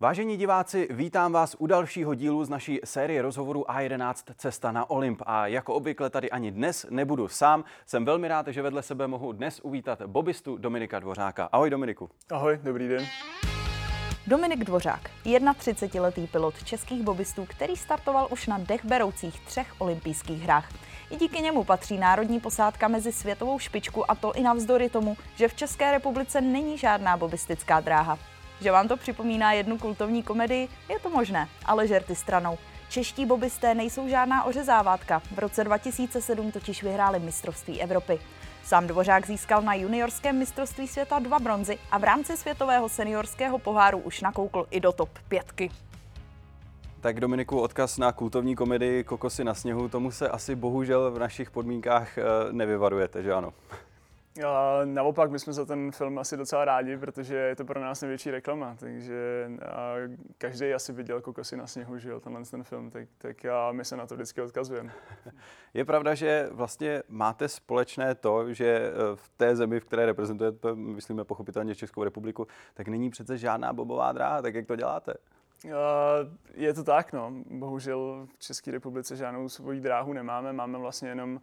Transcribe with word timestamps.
Vážení 0.00 0.36
diváci, 0.36 0.88
vítám 0.90 1.32
vás 1.32 1.56
u 1.58 1.66
dalšího 1.66 2.14
dílu 2.14 2.44
z 2.44 2.48
naší 2.48 2.80
série 2.84 3.22
rozhovoru 3.22 3.62
A11 3.62 4.14
Cesta 4.36 4.72
na 4.72 4.90
Olymp. 4.90 5.22
A 5.26 5.46
jako 5.46 5.74
obvykle 5.74 6.10
tady 6.10 6.30
ani 6.30 6.50
dnes 6.50 6.86
nebudu 6.90 7.28
sám. 7.28 7.64
Jsem 7.86 8.04
velmi 8.04 8.28
rád, 8.28 8.48
že 8.48 8.62
vedle 8.62 8.82
sebe 8.82 9.06
mohu 9.06 9.32
dnes 9.32 9.60
uvítat 9.60 10.02
bobistu 10.02 10.58
Dominika 10.58 10.98
Dvořáka. 10.98 11.48
Ahoj 11.52 11.70
Dominiku. 11.70 12.10
Ahoj, 12.30 12.58
dobrý 12.62 12.88
den. 12.88 13.06
Dominik 14.26 14.64
Dvořák, 14.64 15.10
31-letý 15.24 16.26
pilot 16.26 16.64
českých 16.64 17.02
bobistů, 17.02 17.46
který 17.48 17.76
startoval 17.76 18.28
už 18.30 18.46
na 18.46 18.58
dechberoucích 18.58 19.40
třech 19.40 19.74
olympijských 19.78 20.42
hrách. 20.42 20.72
I 21.10 21.16
díky 21.16 21.42
němu 21.42 21.64
patří 21.64 21.98
národní 21.98 22.40
posádka 22.40 22.88
mezi 22.88 23.12
světovou 23.12 23.58
špičku 23.58 24.10
a 24.10 24.14
to 24.14 24.32
i 24.32 24.42
navzdory 24.42 24.88
tomu, 24.88 25.16
že 25.36 25.48
v 25.48 25.54
České 25.54 25.90
republice 25.90 26.40
není 26.40 26.78
žádná 26.78 27.16
bobistická 27.16 27.80
dráha. 27.80 28.18
Že 28.60 28.72
vám 28.72 28.88
to 28.88 28.96
připomíná 28.96 29.52
jednu 29.52 29.78
kultovní 29.78 30.22
komedii, 30.22 30.68
je 30.88 30.98
to 30.98 31.10
možné, 31.10 31.48
ale 31.64 31.86
žerty 31.86 32.14
stranou. 32.14 32.58
Čeští 32.88 33.26
bobisté 33.26 33.74
nejsou 33.74 34.08
žádná 34.08 34.44
ořezávátka. 34.44 35.22
V 35.34 35.38
roce 35.38 35.64
2007 35.64 36.52
totiž 36.52 36.82
vyhráli 36.82 37.18
mistrovství 37.18 37.82
Evropy. 37.82 38.18
Sám 38.64 38.86
Dvořák 38.86 39.26
získal 39.26 39.62
na 39.62 39.74
juniorském 39.74 40.38
mistrovství 40.38 40.88
světa 40.88 41.18
dva 41.18 41.38
bronzy 41.38 41.78
a 41.90 41.98
v 41.98 42.04
rámci 42.04 42.36
světového 42.36 42.88
seniorského 42.88 43.58
poháru 43.58 43.98
už 43.98 44.20
nakoukl 44.20 44.66
i 44.70 44.80
do 44.80 44.92
top 44.92 45.10
pětky. 45.28 45.70
Tak 47.00 47.20
Dominiku, 47.20 47.60
odkaz 47.60 47.98
na 47.98 48.12
kultovní 48.12 48.56
komedii 48.56 49.04
Kokosy 49.04 49.44
na 49.44 49.54
sněhu, 49.54 49.88
tomu 49.88 50.10
se 50.10 50.28
asi 50.28 50.54
bohužel 50.54 51.10
v 51.10 51.18
našich 51.18 51.50
podmínkách 51.50 52.18
eh, 52.18 52.22
nevyvarujete, 52.50 53.22
že 53.22 53.32
ano? 53.32 53.52
A 54.46 54.80
naopak, 54.84 55.30
my 55.30 55.38
jsme 55.38 55.52
za 55.52 55.64
ten 55.64 55.92
film 55.92 56.18
asi 56.18 56.36
docela 56.36 56.64
rádi, 56.64 56.96
protože 56.96 57.36
je 57.36 57.56
to 57.56 57.64
pro 57.64 57.80
nás 57.80 58.00
největší 58.00 58.30
reklama, 58.30 58.76
takže 58.80 59.50
každý 60.38 60.74
asi 60.74 60.92
viděl 60.92 61.20
Kokosy 61.20 61.56
na 61.56 61.66
sněhu, 61.66 61.98
že 61.98 62.10
jo, 62.10 62.20
tenhle 62.20 62.44
ten 62.44 62.64
film, 62.64 62.90
tak, 62.90 63.08
tak 63.18 63.44
a 63.44 63.72
my 63.72 63.84
se 63.84 63.96
na 63.96 64.06
to 64.06 64.14
vždycky 64.14 64.40
odkazujeme. 64.42 64.92
Je 65.74 65.84
pravda, 65.84 66.14
že 66.14 66.48
vlastně 66.52 67.02
máte 67.08 67.48
společné 67.48 68.14
to, 68.14 68.54
že 68.54 68.66
e, 68.66 68.92
v 69.14 69.28
té 69.28 69.56
zemi, 69.56 69.80
v 69.80 69.84
které 69.84 70.06
reprezentujete, 70.06 70.74
myslíme 70.74 71.24
pochopitelně 71.24 71.74
Českou 71.74 72.04
republiku, 72.04 72.46
tak 72.74 72.88
není 72.88 73.10
přece 73.10 73.38
žádná 73.38 73.72
bobová 73.72 74.12
dráha, 74.12 74.42
tak 74.42 74.54
jak 74.54 74.66
to 74.66 74.76
děláte? 74.76 75.14
Je 76.54 76.74
to 76.74 76.84
tak, 76.84 77.12
no. 77.12 77.32
Bohužel 77.50 78.28
v 78.34 78.38
České 78.38 78.70
republice 78.70 79.16
žádnou 79.16 79.48
svoji 79.48 79.80
dráhu 79.80 80.12
nemáme. 80.12 80.52
Máme 80.52 80.78
vlastně 80.78 81.08
jenom 81.08 81.40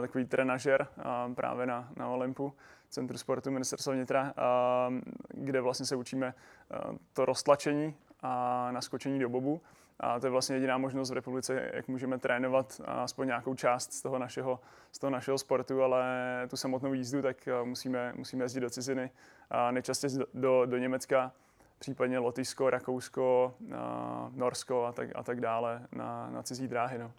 takový 0.00 0.24
trenažer 0.24 0.86
právě 1.34 1.66
na, 1.66 1.88
na 1.96 2.08
Olympu, 2.08 2.52
Centru 2.88 3.18
sportu 3.18 3.50
ministerstva 3.50 3.92
vnitra, 3.92 4.34
kde 5.28 5.60
vlastně 5.60 5.86
se 5.86 5.96
učíme 5.96 6.34
to 7.12 7.24
roztlačení 7.24 7.94
a 8.22 8.68
naskočení 8.72 9.18
do 9.18 9.28
bobu. 9.28 9.60
A 10.00 10.20
to 10.20 10.26
je 10.26 10.30
vlastně 10.30 10.56
jediná 10.56 10.78
možnost 10.78 11.10
v 11.10 11.14
republice, 11.14 11.70
jak 11.74 11.88
můžeme 11.88 12.18
trénovat 12.18 12.80
aspoň 12.84 13.26
nějakou 13.26 13.54
část 13.54 13.92
z 13.92 14.02
toho 14.02 14.18
našeho, 14.18 14.60
z 14.92 14.98
toho 14.98 15.10
našeho 15.10 15.38
sportu, 15.38 15.82
ale 15.82 16.04
tu 16.50 16.56
samotnou 16.56 16.92
jízdu 16.92 17.22
tak 17.22 17.48
musíme, 17.64 18.12
musíme 18.16 18.44
jezdit 18.44 18.60
do 18.60 18.70
ciziny, 18.70 19.10
nejčastěji 19.70 20.12
do, 20.34 20.66
do 20.66 20.78
Německa, 20.78 21.32
případně 21.78 22.18
Lotyšsko, 22.18 22.70
Rakousko, 22.70 23.54
Norsko 24.34 24.84
a 24.84 24.92
tak, 24.92 25.08
a 25.14 25.22
tak 25.22 25.40
dále 25.40 25.86
na, 25.92 26.30
na 26.30 26.42
cizí 26.42 26.68
dráhy. 26.68 26.98
No. 26.98 27.12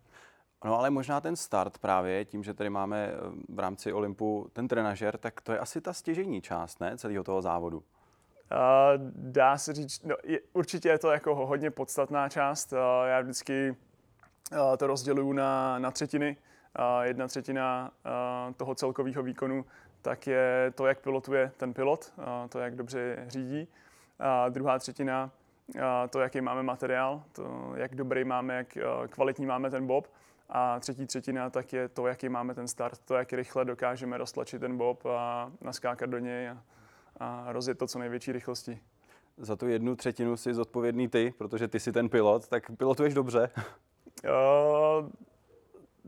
No 0.65 0.79
ale 0.79 0.89
možná 0.89 1.21
ten 1.21 1.35
start 1.35 1.77
právě, 1.77 2.25
tím, 2.25 2.43
že 2.43 2.53
tady 2.53 2.69
máme 2.69 3.07
eh, 3.07 3.15
v 3.49 3.59
rámci 3.59 3.93
Olympu 3.93 4.49
ten 4.53 4.67
trenažer, 4.67 5.17
tak 5.17 5.41
to 5.41 5.51
je 5.51 5.59
asi 5.59 5.81
ta 5.81 5.93
stěžení 5.93 6.41
část, 6.41 6.79
ne, 6.79 6.97
celého 6.97 7.23
toho 7.23 7.41
závodu. 7.41 7.77
Uh, 7.77 9.11
dá 9.15 9.57
se 9.57 9.73
říct, 9.73 10.03
no, 10.03 10.15
je, 10.23 10.39
určitě 10.53 10.89
je 10.89 10.97
to 10.97 11.11
jako 11.11 11.35
hodně 11.35 11.71
podstatná 11.71 12.29
část. 12.29 12.73
Uh, 12.73 12.79
já 13.07 13.21
vždycky 13.21 13.75
uh, 14.51 14.57
to 14.77 14.87
rozděluju 14.87 15.33
na, 15.33 15.79
na 15.79 15.91
třetiny. 15.91 16.37
Uh, 16.79 17.03
jedna 17.03 17.27
třetina 17.27 17.91
uh, 18.05 18.53
toho 18.53 18.75
celkového 18.75 19.23
výkonu 19.23 19.65
tak 20.01 20.27
je 20.27 20.73
to, 20.75 20.85
jak 20.87 20.99
pilotuje 20.99 21.51
ten 21.57 21.73
pilot, 21.73 22.13
uh, 22.17 22.23
to, 22.49 22.59
jak 22.59 22.75
dobře 22.75 23.25
řídí. 23.27 23.67
A 24.19 24.49
druhá 24.49 24.79
třetina 24.79 25.31
a 25.83 26.07
to, 26.07 26.19
jaký 26.19 26.41
máme 26.41 26.63
materiál, 26.63 27.23
to, 27.31 27.73
jak 27.75 27.95
dobrý 27.95 28.23
máme, 28.23 28.55
jak 28.55 28.77
kvalitní 29.09 29.45
máme 29.45 29.69
ten 29.69 29.87
bob. 29.87 30.07
A 30.49 30.79
třetí 30.79 31.05
třetina 31.05 31.49
tak 31.49 31.73
je 31.73 31.89
to, 31.89 32.07
jaký 32.07 32.29
máme 32.29 32.55
ten 32.55 32.67
start, 32.67 32.99
to, 33.05 33.15
jak 33.15 33.33
rychle 33.33 33.65
dokážeme 33.65 34.17
roztlačit 34.17 34.59
ten 34.59 34.77
bob 34.77 35.05
a 35.05 35.51
naskákat 35.61 36.09
do 36.09 36.17
něj 36.17 36.49
a, 36.49 36.57
a 37.19 37.51
rozjet 37.51 37.77
to 37.77 37.87
co 37.87 37.99
největší 37.99 38.31
rychlosti. 38.31 38.79
Za 39.37 39.55
tu 39.55 39.67
jednu 39.67 39.95
třetinu 39.95 40.37
si 40.37 40.53
zodpovědný 40.53 41.07
ty, 41.07 41.33
protože 41.37 41.67
ty 41.67 41.79
jsi 41.79 41.91
ten 41.91 42.09
pilot, 42.09 42.47
tak 42.47 42.71
pilotuješ 42.77 43.13
dobře. 43.13 43.49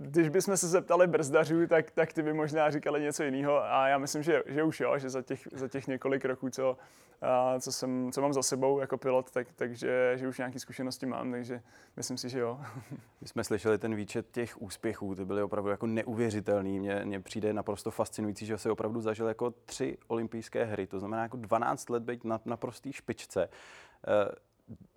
Když 0.02 0.30
bychom 0.30 0.58
se 0.58 0.68
zeptali 0.68 1.08
brzdařů, 1.08 1.68
tak, 1.68 1.92
tak 1.92 2.14
ty 2.14 2.22
by 2.22 2.34
možná 2.34 2.70
říkali 2.70 3.02
něco 3.02 3.24
jiného 3.24 3.64
a 3.64 3.88
já 3.88 3.98
myslím, 3.98 4.24
že, 4.24 4.44
že 4.46 4.64
už 4.64 4.80
jo, 4.80 4.98
že 4.98 5.10
za 5.10 5.22
těch, 5.22 5.48
za 5.52 5.68
těch 5.68 5.88
několik 5.88 6.26
roků, 6.26 6.50
co, 6.50 6.78
a, 7.22 7.60
co, 7.60 7.72
jsem, 7.72 8.12
co 8.12 8.22
mám 8.22 8.34
za 8.34 8.44
sebou 8.44 8.80
jako 8.80 8.98
pilot, 8.98 9.32
tak, 9.32 9.48
takže 9.56 10.14
že 10.16 10.28
už 10.28 10.38
nějaké 10.38 10.59
zkušenosti 10.59 11.06
mám, 11.06 11.32
takže 11.32 11.62
myslím 11.98 12.18
si, 12.18 12.30
že 12.30 12.40
jo. 12.40 12.59
My 13.22 13.28
jsme 13.28 13.44
slyšeli 13.44 13.78
ten 13.78 13.96
výčet 13.96 14.32
těch 14.32 14.62
úspěchů, 14.62 15.16
ty 15.16 15.26
byly 15.26 15.44
opravdu 15.44 15.70
jako 15.70 15.88
neuvěřitelný. 15.88 16.80
Mně, 16.80 17.02
mně 17.06 17.20
přijde 17.20 17.54
naprosto 17.54 17.92
fascinující, 17.92 18.46
že 18.46 18.58
se 18.58 18.72
opravdu 18.72 19.02
zažil 19.02 19.28
jako 19.28 19.52
tři 19.66 19.98
olympijské 20.08 20.66
hry, 20.66 20.88
to 20.88 21.00
znamená 21.00 21.24
jako 21.24 21.38
12 21.38 21.90
let 21.90 22.04
být 22.04 22.24
na, 22.24 22.42
na 22.46 22.58
prostý 22.58 22.94
špičce. 22.94 23.44
E, 23.44 23.50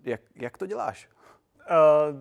jak, 0.03 0.21
jak 0.35 0.57
to 0.57 0.65
děláš? 0.65 1.09
Uh, 1.69 2.17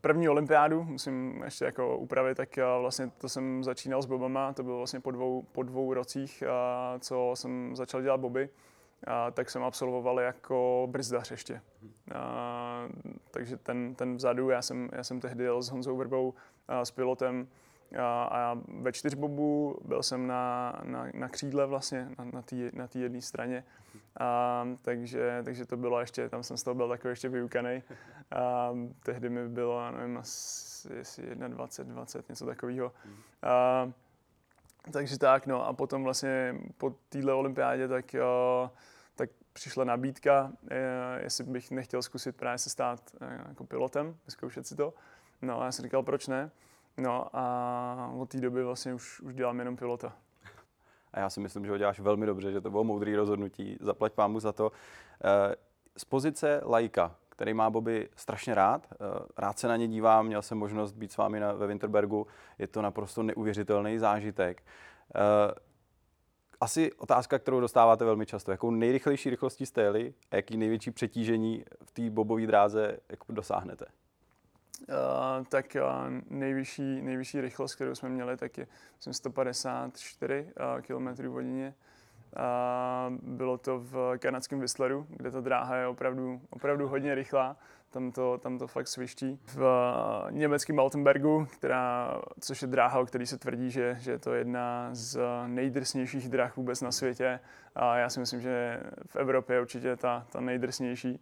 první 0.00 0.28
olympiádu, 0.28 0.84
musím 0.84 1.42
ještě 1.44 1.64
jako 1.64 1.98
upravit, 1.98 2.36
tak 2.36 2.48
vlastně 2.80 3.10
to 3.18 3.28
jsem 3.28 3.64
začínal 3.64 4.02
s 4.02 4.06
bobama, 4.06 4.52
to 4.52 4.62
bylo 4.62 4.76
vlastně 4.76 5.00
po 5.00 5.10
dvou, 5.10 5.42
po 5.42 5.62
dvou 5.62 5.94
rocích, 5.94 6.42
uh, 6.46 6.98
co 7.00 7.32
jsem 7.34 7.76
začal 7.76 8.02
dělat 8.02 8.20
boby, 8.20 8.48
tak 9.32 9.50
jsem 9.50 9.64
absolvoval 9.64 10.20
jako 10.20 10.88
brzdař 10.90 11.30
ještě. 11.30 11.60
Takže 13.30 13.56
ten, 13.56 13.94
ten 13.94 14.16
vzadu, 14.16 14.50
já 14.50 14.62
jsem, 14.62 14.88
já 14.92 15.04
jsem 15.04 15.20
tehdy 15.20 15.44
jel 15.44 15.62
s 15.62 15.70
Honzou 15.70 15.96
Vrbou, 15.96 16.34
s 16.68 16.90
pilotem, 16.90 17.48
a, 17.98 18.60
ve 18.80 18.92
čtyřbobu 18.92 19.78
byl 19.84 20.02
jsem 20.02 20.26
na, 20.26 20.72
na, 20.84 21.06
na 21.14 21.28
křídle 21.28 21.66
vlastně, 21.66 22.08
na 22.32 22.42
té 22.42 22.56
na 22.72 22.88
jedné 22.94 23.22
straně. 23.22 23.64
A, 24.20 24.66
takže, 24.82 25.42
takže 25.44 25.66
to 25.66 25.76
bylo 25.76 26.00
ještě, 26.00 26.28
tam 26.28 26.42
jsem 26.42 26.56
z 26.56 26.62
toho 26.62 26.74
byl 26.74 26.88
takový 26.88 27.12
ještě 27.12 27.28
vyukaný. 27.28 27.82
A, 28.30 28.70
tehdy 29.04 29.30
mi 29.30 29.48
bylo, 29.48 29.90
nevím, 29.90 30.18
asi 30.18 30.94
jestli 30.94 31.34
21, 31.48 31.94
20, 31.94 32.28
něco 32.28 32.46
takového. 32.46 32.92
A, 33.42 33.90
takže 34.92 35.18
tak, 35.18 35.46
no 35.46 35.66
a 35.66 35.72
potom 35.72 36.04
vlastně 36.04 36.54
po 36.78 36.94
téhle 37.08 37.34
olympiádě 37.34 37.88
tak, 37.88 38.14
tak 39.14 39.30
přišla 39.52 39.84
nabídka, 39.84 40.52
jestli 41.18 41.44
bych 41.44 41.70
nechtěl 41.70 42.02
zkusit 42.02 42.36
právě 42.36 42.58
se 42.58 42.70
stát 42.70 43.00
uh, 43.20 43.28
jako 43.48 43.64
pilotem, 43.64 44.16
vyzkoušet 44.24 44.66
si 44.66 44.76
to. 44.76 44.94
No 45.42 45.60
a 45.60 45.64
já 45.64 45.72
jsem 45.72 45.82
říkal, 45.82 46.02
proč 46.02 46.28
ne? 46.28 46.50
No 46.98 47.36
a 47.36 48.12
od 48.18 48.28
té 48.28 48.40
doby 48.40 48.64
vlastně 48.64 48.94
už, 48.94 49.20
už 49.20 49.34
dělám 49.34 49.58
jenom 49.58 49.76
pilota. 49.76 50.16
A 51.12 51.20
já 51.20 51.30
si 51.30 51.40
myslím, 51.40 51.64
že 51.64 51.70
ho 51.70 51.78
děláš 51.78 52.00
velmi 52.00 52.26
dobře, 52.26 52.52
že 52.52 52.60
to 52.60 52.70
bylo 52.70 52.84
moudrý 52.84 53.16
rozhodnutí. 53.16 53.78
Zaplať 53.80 54.12
pámu 54.12 54.40
za 54.40 54.52
to. 54.52 54.72
Z 55.96 56.04
pozice 56.04 56.60
lajka, 56.64 57.16
který 57.28 57.54
má 57.54 57.70
Bobby 57.70 58.08
strašně 58.16 58.54
rád. 58.54 58.86
Rád 59.38 59.58
se 59.58 59.68
na 59.68 59.76
ně 59.76 59.88
dívám, 59.88 60.26
měl 60.26 60.42
jsem 60.42 60.58
možnost 60.58 60.92
být 60.92 61.12
s 61.12 61.16
vámi 61.16 61.40
na, 61.40 61.52
ve 61.52 61.66
Winterbergu. 61.66 62.26
Je 62.58 62.66
to 62.66 62.82
naprosto 62.82 63.22
neuvěřitelný 63.22 63.98
zážitek. 63.98 64.62
Asi 66.60 66.92
otázka, 66.92 67.38
kterou 67.38 67.60
dostáváte 67.60 68.04
velmi 68.04 68.26
často. 68.26 68.50
Jakou 68.50 68.70
nejrychlejší 68.70 69.30
rychlostí 69.30 69.66
jste 69.66 69.82
jeli 69.82 70.14
a 70.30 70.36
jaký 70.36 70.56
největší 70.56 70.90
přetížení 70.90 71.64
v 71.84 71.90
té 71.90 72.10
bobové 72.10 72.46
dráze 72.46 72.98
dosáhnete? 73.28 73.86
Tak 75.48 75.76
nejvyšší, 76.30 77.02
nejvyšší 77.02 77.40
rychlost, 77.40 77.74
kterou 77.74 77.94
jsme 77.94 78.08
měli, 78.08 78.36
tak 78.36 78.58
je 78.58 78.66
myslím, 78.96 79.12
154 79.14 80.52
uh, 80.76 80.80
km 80.80 81.26
hodině. 81.26 81.74
Bylo 83.22 83.58
to 83.58 83.78
v 83.78 84.18
kanadském 84.18 84.60
Whistleru, 84.60 85.06
kde 85.08 85.30
ta 85.30 85.40
dráha 85.40 85.76
je 85.76 85.86
opravdu, 85.86 86.40
opravdu 86.50 86.88
hodně 86.88 87.14
rychlá. 87.14 87.56
Tam 87.90 88.12
to, 88.12 88.38
tam 88.38 88.58
to 88.58 88.66
fakt 88.66 88.88
sviští. 88.88 89.38
V 89.54 89.62
německém 90.30 90.80
Altenbergu, 90.80 91.46
která, 91.56 92.14
což 92.40 92.62
je 92.62 92.68
dráha, 92.68 93.00
o 93.00 93.06
který 93.06 93.26
se 93.26 93.38
tvrdí, 93.38 93.70
že, 93.70 93.96
že 94.00 94.10
je 94.10 94.18
to 94.18 94.34
jedna 94.34 94.88
z 94.92 95.20
nejdrsnějších 95.46 96.28
dráh 96.28 96.56
vůbec 96.56 96.80
na 96.80 96.92
světě. 96.92 97.40
A 97.74 97.96
já 97.96 98.08
si 98.08 98.20
myslím, 98.20 98.40
že 98.40 98.80
v 99.06 99.16
Evropě 99.16 99.56
je 99.56 99.60
určitě 99.60 99.96
ta, 99.96 100.26
ta 100.32 100.40
nejdrsnější 100.40 101.20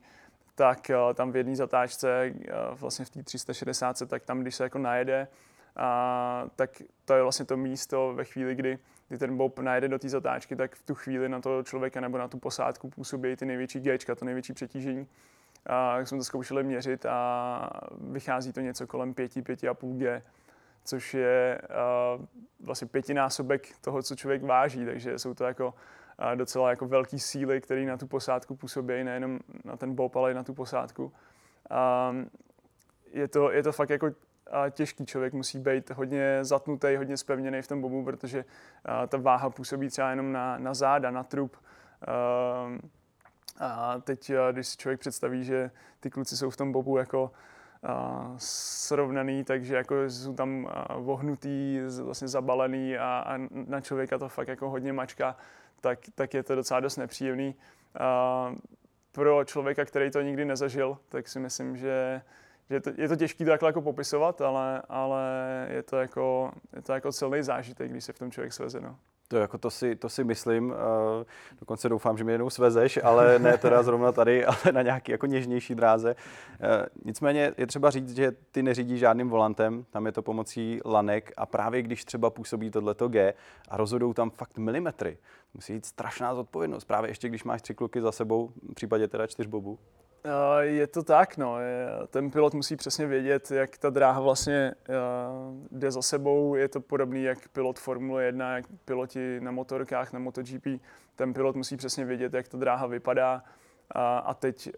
tak 0.54 0.90
uh, 0.90 1.14
tam 1.14 1.32
v 1.32 1.36
jedné 1.36 1.56
zatáčce, 1.56 2.32
uh, 2.34 2.78
vlastně 2.78 3.04
v 3.04 3.10
té 3.10 3.22
360, 3.22 3.96
tak 4.06 4.24
tam, 4.24 4.40
když 4.40 4.54
se 4.54 4.64
jako 4.64 4.78
najede, 4.78 5.28
uh, 5.76 6.50
tak 6.56 6.70
to 7.04 7.14
je 7.14 7.22
vlastně 7.22 7.46
to 7.46 7.56
místo 7.56 8.12
ve 8.14 8.24
chvíli, 8.24 8.54
kdy, 8.54 8.78
kdy 9.08 9.18
ten 9.18 9.36
bob 9.36 9.58
najede 9.58 9.88
do 9.88 9.98
té 9.98 10.08
zatáčky, 10.08 10.56
tak 10.56 10.74
v 10.74 10.82
tu 10.82 10.94
chvíli 10.94 11.28
na 11.28 11.40
toho 11.40 11.62
člověka 11.62 12.00
nebo 12.00 12.18
na 12.18 12.28
tu 12.28 12.38
posádku 12.38 12.90
působí 12.90 13.36
ty 13.36 13.46
největší 13.46 13.80
G, 13.80 13.98
to 13.98 14.24
největší 14.24 14.52
přetížení. 14.52 15.06
a 15.66 16.00
jsme 16.00 16.18
to 16.18 16.24
zkoušeli 16.24 16.64
měřit 16.64 17.06
a 17.06 17.70
vychází 18.00 18.52
to 18.52 18.60
něco 18.60 18.86
kolem 18.86 19.14
5, 19.14 19.36
5,5 19.36 19.98
G, 19.98 20.22
což 20.84 21.14
je 21.14 21.60
uh, 22.16 22.24
vlastně 22.60 22.88
pětinásobek 22.88 23.68
toho, 23.80 24.02
co 24.02 24.16
člověk 24.16 24.42
váží, 24.42 24.84
takže 24.84 25.18
jsou 25.18 25.34
to 25.34 25.44
jako 25.44 25.74
docela 26.34 26.70
jako 26.70 26.86
velký 26.86 27.18
síly, 27.18 27.60
které 27.60 27.84
na 27.84 27.96
tu 27.96 28.06
posádku 28.06 28.56
působí, 28.56 29.04
nejenom 29.04 29.38
na 29.64 29.76
ten 29.76 29.94
bob, 29.94 30.16
ale 30.16 30.30
i 30.30 30.34
na 30.34 30.42
tu 30.42 30.54
posádku. 30.54 31.12
Je, 33.12 33.28
to, 33.28 33.50
je 33.50 33.62
to 33.62 33.72
fakt 33.72 33.90
jako 33.90 34.10
těžký. 34.70 35.06
Člověk 35.06 35.32
musí 35.32 35.58
být 35.58 35.90
hodně 35.90 36.38
zatnutý, 36.44 36.96
hodně 36.96 37.16
spevněný 37.16 37.62
v 37.62 37.68
tom 37.68 37.80
bobu, 37.80 38.04
protože 38.04 38.44
ta 39.08 39.16
váha 39.16 39.50
působí 39.50 39.88
třeba 39.88 40.10
jenom 40.10 40.32
na, 40.32 40.58
na 40.58 40.74
záda, 40.74 41.10
na 41.10 41.22
trup. 41.22 41.56
A, 43.60 44.00
teď, 44.04 44.32
když 44.52 44.68
si 44.68 44.76
člověk 44.76 45.00
představí, 45.00 45.44
že 45.44 45.70
ty 46.00 46.10
kluci 46.10 46.36
jsou 46.36 46.50
v 46.50 46.56
tom 46.56 46.72
bobu 46.72 46.96
jako 46.96 47.30
srovnaný, 48.36 49.44
takže 49.44 49.76
jako 49.76 49.94
jsou 50.10 50.34
tam 50.34 50.68
vohnutý, 50.98 51.80
vlastně 52.02 52.28
zabalený 52.28 52.98
a, 52.98 53.24
a 53.26 53.38
na 53.52 53.80
člověka 53.80 54.18
to 54.18 54.28
fakt 54.28 54.48
jako 54.48 54.70
hodně 54.70 54.92
mačka, 54.92 55.36
tak, 55.84 55.98
tak 56.14 56.34
je 56.34 56.42
to 56.42 56.54
docela 56.54 56.80
dost 56.80 56.96
nepříjemný. 56.96 57.54
A, 58.00 58.54
pro 59.12 59.44
člověka, 59.44 59.84
který 59.84 60.10
to 60.10 60.20
nikdy 60.20 60.44
nezažil, 60.44 60.98
tak 61.08 61.28
si 61.28 61.40
myslím, 61.40 61.76
že 61.76 62.22
že 62.70 62.80
to, 62.80 62.90
je 62.96 63.08
to 63.08 63.16
těžké 63.16 63.58
to 63.58 63.66
jako 63.66 63.82
popisovat, 63.82 64.40
ale, 64.40 64.82
ale 64.88 65.22
je, 65.70 65.82
to 65.82 65.96
jako, 65.96 66.52
je 66.76 66.82
to 66.82 66.92
jako 66.92 67.12
silný 67.12 67.42
zážitek, 67.42 67.90
když 67.90 68.04
se 68.04 68.12
v 68.12 68.18
tom 68.18 68.30
člověk 68.30 68.52
sveze. 68.52 68.80
No. 68.80 68.98
To, 69.28 69.36
jako 69.36 69.58
to, 69.58 69.70
si, 69.70 69.96
to 69.96 70.08
si 70.08 70.24
myslím, 70.24 70.70
uh, 70.70 70.74
dokonce 71.60 71.88
doufám, 71.88 72.18
že 72.18 72.24
mě 72.24 72.32
jednou 72.32 72.50
svezeš, 72.50 72.98
ale 73.02 73.38
ne 73.38 73.58
teda 73.58 73.82
zrovna 73.82 74.12
tady, 74.12 74.44
ale 74.46 74.72
na 74.72 74.82
nějaký 74.82 75.12
jako 75.12 75.26
něžnější 75.26 75.74
dráze. 75.74 76.14
Uh, 76.14 76.86
nicméně 77.04 77.52
je 77.58 77.66
třeba 77.66 77.90
říct, 77.90 78.16
že 78.16 78.32
ty 78.52 78.62
neřídíš 78.62 79.00
žádným 79.00 79.28
volantem, 79.28 79.84
tam 79.90 80.06
je 80.06 80.12
to 80.12 80.22
pomocí 80.22 80.80
lanek 80.84 81.32
a 81.36 81.46
právě 81.46 81.82
když 81.82 82.04
třeba 82.04 82.30
působí 82.30 82.70
tohleto 82.70 83.08
G 83.08 83.34
a 83.68 83.76
rozhodou 83.76 84.12
tam 84.12 84.30
fakt 84.30 84.58
milimetry, 84.58 85.18
musí 85.54 85.72
být 85.72 85.86
strašná 85.86 86.34
zodpovědnost, 86.34 86.84
právě 86.84 87.10
ještě 87.10 87.28
když 87.28 87.44
máš 87.44 87.62
tři 87.62 87.74
kluky 87.74 88.00
za 88.00 88.12
sebou, 88.12 88.52
v 88.70 88.74
případě 88.74 89.08
teda 89.08 89.26
čtyř 89.26 89.46
bobů. 89.46 89.78
Je 90.60 90.86
to 90.86 91.02
tak, 91.02 91.36
no. 91.36 91.56
Ten 92.10 92.30
pilot 92.30 92.54
musí 92.54 92.76
přesně 92.76 93.06
vědět, 93.06 93.50
jak 93.50 93.78
ta 93.78 93.90
dráha 93.90 94.20
vlastně 94.20 94.74
jde 95.70 95.90
za 95.90 96.02
sebou. 96.02 96.54
Je 96.54 96.68
to 96.68 96.80
podobný 96.80 97.22
jak 97.22 97.48
pilot 97.48 97.78
Formule 97.78 98.24
1, 98.24 98.56
jak 98.56 98.64
piloti 98.84 99.40
na 99.40 99.50
motorkách, 99.50 100.12
na 100.12 100.18
MotoGP. 100.18 100.66
Ten 101.16 101.34
pilot 101.34 101.56
musí 101.56 101.76
přesně 101.76 102.04
vědět, 102.04 102.34
jak 102.34 102.48
ta 102.48 102.58
dráha 102.58 102.86
vypadá 102.86 103.42
a 104.24 104.34
teď 104.34 104.70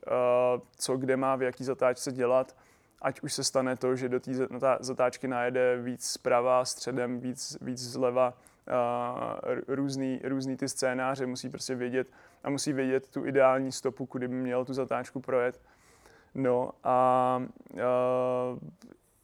co 0.76 0.96
kde 0.96 1.16
má 1.16 1.37
v 1.37 1.43
jaký 1.43 1.64
zatáčce 1.64 2.12
dělat. 2.12 2.56
Ať 3.02 3.20
už 3.20 3.32
se 3.32 3.44
stane 3.44 3.76
to, 3.76 3.96
že 3.96 4.08
do 4.08 4.20
té 4.20 4.32
zatáčky 4.81 5.28
najede 5.28 5.76
víc 5.76 6.06
zprava, 6.06 6.64
středem, 6.64 7.20
víc, 7.20 7.58
víc 7.60 7.81
zleva, 7.81 8.34
různý, 9.69 10.20
různý 10.25 10.56
ty 10.56 10.69
scénáře, 10.69 11.26
musí 11.26 11.48
prostě 11.48 11.75
vědět 11.75 12.08
a 12.44 12.50
musí 12.50 12.72
vědět 12.72 13.10
tu 13.10 13.26
ideální 13.26 13.72
stopu, 13.72 14.06
kudy 14.06 14.28
by 14.28 14.34
měl 14.34 14.64
tu 14.64 14.74
zatáčku 14.74 15.20
projet. 15.20 15.60
No 16.34 16.70
a 16.84 17.42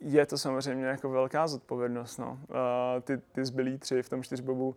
je 0.00 0.26
to 0.26 0.38
samozřejmě 0.38 0.86
jako 0.86 1.10
velká 1.10 1.46
zodpovědnost. 1.46 2.18
No. 2.18 2.38
ty, 3.02 3.18
ty 3.18 3.44
zbylí 3.44 3.78
tři 3.78 4.02
v 4.02 4.08
tom 4.08 4.22
čtyřbobu 4.22 4.76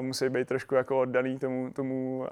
musí 0.00 0.28
být 0.28 0.48
trošku 0.48 0.74
jako 0.74 1.00
oddaný 1.00 1.38
tomu, 1.38 1.70
tomu 1.72 2.26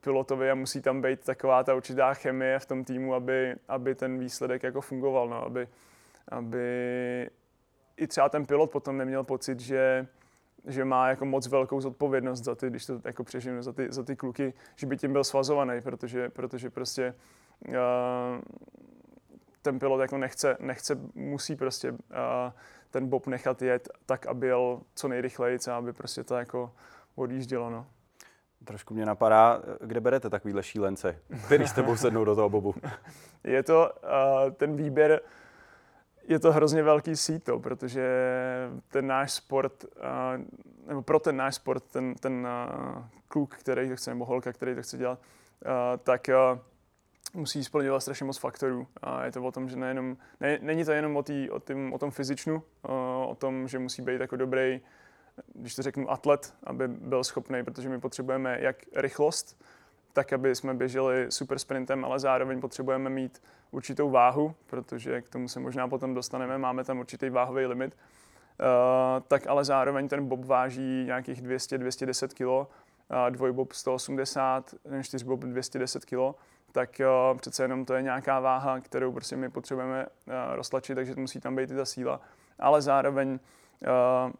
pilotovi 0.00 0.50
a 0.50 0.54
musí 0.54 0.82
tam 0.82 1.02
být 1.02 1.24
taková 1.24 1.64
ta 1.64 1.74
určitá 1.74 2.14
chemie 2.14 2.58
v 2.58 2.66
tom 2.66 2.84
týmu, 2.84 3.14
aby, 3.14 3.56
aby 3.68 3.94
ten 3.94 4.18
výsledek 4.18 4.62
jako 4.62 4.80
fungoval, 4.80 5.28
no, 5.28 5.44
aby, 5.44 5.68
aby 6.28 7.30
i 7.96 8.06
třeba 8.06 8.28
ten 8.28 8.46
pilot 8.46 8.70
potom 8.70 8.96
neměl 8.96 9.24
pocit, 9.24 9.60
že 9.60 10.06
že 10.68 10.84
má 10.84 11.08
jako 11.08 11.24
moc 11.24 11.46
velkou 11.46 11.80
zodpovědnost 11.80 12.44
za 12.44 12.54
ty, 12.54 12.70
když 12.70 12.86
to 12.86 13.00
jako 13.04 13.24
přežiju, 13.24 13.62
za 13.62 13.72
ty, 13.72 13.86
za 13.90 14.02
ty 14.02 14.16
kluky, 14.16 14.54
že 14.76 14.86
by 14.86 14.96
tím 14.96 15.12
byl 15.12 15.24
svazovaný, 15.24 15.80
protože, 15.80 16.28
protože 16.28 16.70
prostě 16.70 17.14
uh, 17.68 17.74
ten 19.62 19.78
pilot 19.78 20.00
jako 20.00 20.18
nechce, 20.18 20.56
nechce, 20.60 20.98
musí 21.14 21.56
prostě 21.56 21.90
uh, 21.90 21.96
ten 22.90 23.08
bob 23.08 23.26
nechat 23.26 23.62
jet 23.62 23.88
tak, 24.06 24.26
aby 24.26 24.46
jel 24.46 24.80
co 24.94 25.08
nejrychleji, 25.08 25.58
a 25.70 25.76
aby 25.76 25.92
prostě 25.92 26.24
to 26.24 26.36
jako 26.36 26.72
odjíždělo, 27.14 27.70
no. 27.70 27.86
Trošku 28.64 28.94
mě 28.94 29.06
napadá, 29.06 29.62
kde 29.80 30.00
berete 30.00 30.30
takovýhle 30.30 30.62
šílence, 30.62 31.18
který 31.44 31.68
s 31.68 31.72
tebou 31.72 31.96
sednou 31.96 32.24
do 32.24 32.34
toho 32.34 32.48
bobu? 32.48 32.74
Je 33.44 33.62
to 33.62 33.90
uh, 34.02 34.52
ten 34.52 34.76
výběr, 34.76 35.20
je 36.28 36.38
to 36.38 36.52
hrozně 36.52 36.82
velký 36.82 37.16
síto, 37.16 37.60
protože 37.60 38.08
ten 38.88 39.06
náš 39.06 39.32
sport, 39.32 39.84
nebo 40.86 41.02
pro 41.02 41.20
ten 41.20 41.36
náš 41.36 41.54
sport, 41.54 41.84
ten, 41.84 42.14
ten 42.14 42.48
kluk, 43.28 43.54
který 43.54 43.88
to 43.88 43.96
chce, 43.96 44.10
nebo 44.10 44.24
holka, 44.24 44.52
který 44.52 44.74
to 44.74 44.82
chce 44.82 44.96
dělat, 44.98 45.20
tak 46.02 46.30
musí 47.34 47.64
splňovat 47.64 48.00
strašně 48.00 48.26
moc 48.26 48.38
faktorů. 48.38 48.86
A 49.02 49.24
je 49.24 49.32
to 49.32 49.42
o 49.42 49.52
tom, 49.52 49.68
že 49.68 49.76
nejenom, 49.76 50.16
ne, 50.40 50.58
není 50.62 50.84
to 50.84 50.92
jenom 50.92 51.16
o, 51.16 51.22
tý, 51.22 51.50
o, 51.50 51.60
tým, 51.60 51.92
o 51.92 51.98
tom 51.98 52.10
fyzičnu, 52.10 52.62
o 53.26 53.36
tom, 53.38 53.68
že 53.68 53.78
musí 53.78 54.02
být 54.02 54.20
jako 54.20 54.36
dobrý, 54.36 54.80
když 55.54 55.74
to 55.74 55.82
řeknu, 55.82 56.10
atlet, 56.10 56.54
aby 56.64 56.88
byl 56.88 57.24
schopný, 57.24 57.64
protože 57.64 57.88
my 57.88 58.00
potřebujeme 58.00 58.58
jak 58.60 58.76
rychlost, 58.94 59.64
tak, 60.12 60.32
aby 60.32 60.54
jsme 60.54 60.74
běželi 60.74 61.26
super 61.28 61.58
sprintem, 61.58 62.04
ale 62.04 62.20
zároveň 62.20 62.60
potřebujeme 62.60 63.10
mít 63.10 63.42
určitou 63.70 64.10
váhu, 64.10 64.54
protože 64.66 65.22
k 65.22 65.28
tomu 65.28 65.48
se 65.48 65.60
možná 65.60 65.88
potom 65.88 66.14
dostaneme, 66.14 66.58
máme 66.58 66.84
tam 66.84 66.98
určitý 66.98 67.30
váhový 67.30 67.66
limit, 67.66 67.96
uh, 68.60 68.66
tak 69.28 69.46
ale 69.46 69.64
zároveň 69.64 70.08
ten 70.08 70.28
bob 70.28 70.44
váží 70.44 71.04
nějakých 71.04 71.42
200-210 71.42 72.28
kg, 72.28 72.70
dvojbob 73.30 73.72
180, 73.72 74.74
čtyřbob 75.02 75.40
210 75.40 76.04
kg, 76.04 76.36
tak 76.72 77.00
uh, 77.00 77.38
přece 77.38 77.64
jenom 77.64 77.84
to 77.84 77.94
je 77.94 78.02
nějaká 78.02 78.40
váha, 78.40 78.80
kterou 78.80 79.12
prostě 79.12 79.36
my 79.36 79.50
potřebujeme 79.50 80.06
uh, 80.06 80.32
roztlačit, 80.52 80.94
takže 80.94 81.14
musí 81.16 81.40
tam 81.40 81.56
být 81.56 81.70
i 81.70 81.74
ta 81.74 81.84
síla, 81.84 82.20
ale 82.58 82.82
zároveň 82.82 83.30
uh, 83.32 84.32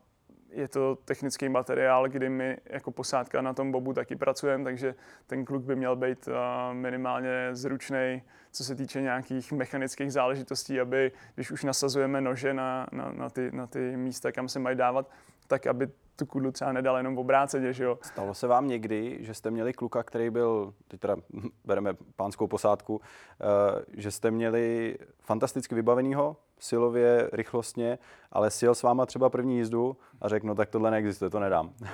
je 0.51 0.69
to 0.69 0.99
technický 1.05 1.49
materiál, 1.49 2.09
kdy 2.09 2.29
my 2.29 2.57
jako 2.67 2.91
posádka 2.91 3.43
na 3.43 3.55
tom 3.55 3.73
bobu 3.73 3.93
taky 3.93 4.17
pracujeme, 4.17 4.65
takže 4.65 4.95
ten 5.27 5.45
kluk 5.45 5.63
by 5.63 5.77
měl 5.77 5.97
být 5.97 6.29
minimálně 6.73 7.49
zručný, 7.53 8.23
co 8.53 8.65
se 8.65 8.75
týče 8.75 9.01
nějakých 9.01 9.53
mechanických 9.53 10.13
záležitostí, 10.13 10.81
aby 10.81 11.13
když 11.35 11.51
už 11.51 11.65
nasazujeme 11.65 12.21
nože 12.21 12.55
na, 12.55 12.87
na, 12.93 13.13
na, 13.13 13.31
ty, 13.31 13.51
na 13.53 13.67
ty 13.67 13.97
místa, 13.97 14.33
kam 14.33 14.49
se 14.49 14.59
mají 14.59 14.77
dávat, 14.77 15.11
tak 15.47 15.67
aby 15.67 15.89
tu 16.17 16.27
kudlu 16.27 16.53
třeba 16.53 16.73
nedal 16.73 16.97
jenom 16.97 17.17
v 17.17 17.19
obráceně, 17.19 17.73
že 17.73 17.85
jo. 17.85 17.99
Stalo 18.03 18.35
se 18.35 18.47
vám 18.47 18.69
někdy, 18.69 19.19
že 19.21 19.35
jste 19.35 19.51
měli 19.51 19.73
kluka, 19.73 20.03
který 20.03 20.31
byl, 20.31 20.75
teď 20.89 21.01
teda 21.01 21.17
bereme 21.65 21.95
pánskou 22.17 22.47
posádku, 22.47 23.01
eh, 23.01 23.85
že 23.97 24.11
jste 24.11 24.31
měli 24.31 24.97
fantasticky 25.21 25.75
vybavenýho, 25.75 26.37
silově, 26.59 27.31
rychlostně, 27.33 27.99
ale 28.33 28.51
sjel 28.51 28.75
s 28.75 28.83
váma 28.83 29.07
třeba 29.07 29.31
první 29.31 29.57
jízdu 29.57 29.97
a 30.21 30.29
řekl, 30.29 30.47
no 30.47 30.55
tak 30.55 30.69
tohle 30.69 30.91
neexistuje, 30.91 31.31
to 31.31 31.41
nedám. 31.41 31.67
Uh, 31.67 31.85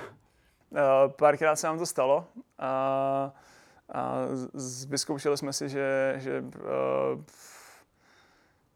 párkrát 1.17 1.55
se 1.55 1.67
nám 1.67 1.77
to 1.77 1.85
stalo 1.85 2.25
a, 2.59 3.31
a 3.89 4.15
z, 4.53 4.85
vyzkoušeli 4.85 5.37
jsme 5.37 5.53
si, 5.53 5.69
že, 5.69 6.15
že 6.17 6.41
uh, 6.41 7.21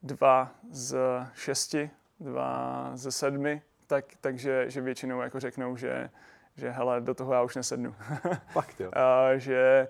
dva 0.04 0.52
z 0.72 0.98
šesti, 1.34 1.90
dva 2.20 2.92
ze 2.94 3.12
sedmi 3.12 3.62
tak, 3.90 4.06
takže 4.22 4.70
že 4.70 4.82
většinou 4.82 5.22
jako 5.22 5.40
řeknou, 5.40 5.76
že, 5.76 6.10
že 6.56 6.70
hele, 6.70 7.02
do 7.02 7.14
toho 7.14 7.34
já 7.34 7.42
už 7.42 7.56
nesednu. 7.56 7.96
Fakt 8.52 8.80
jo. 8.80 8.92
a, 8.94 9.38
že 9.38 9.88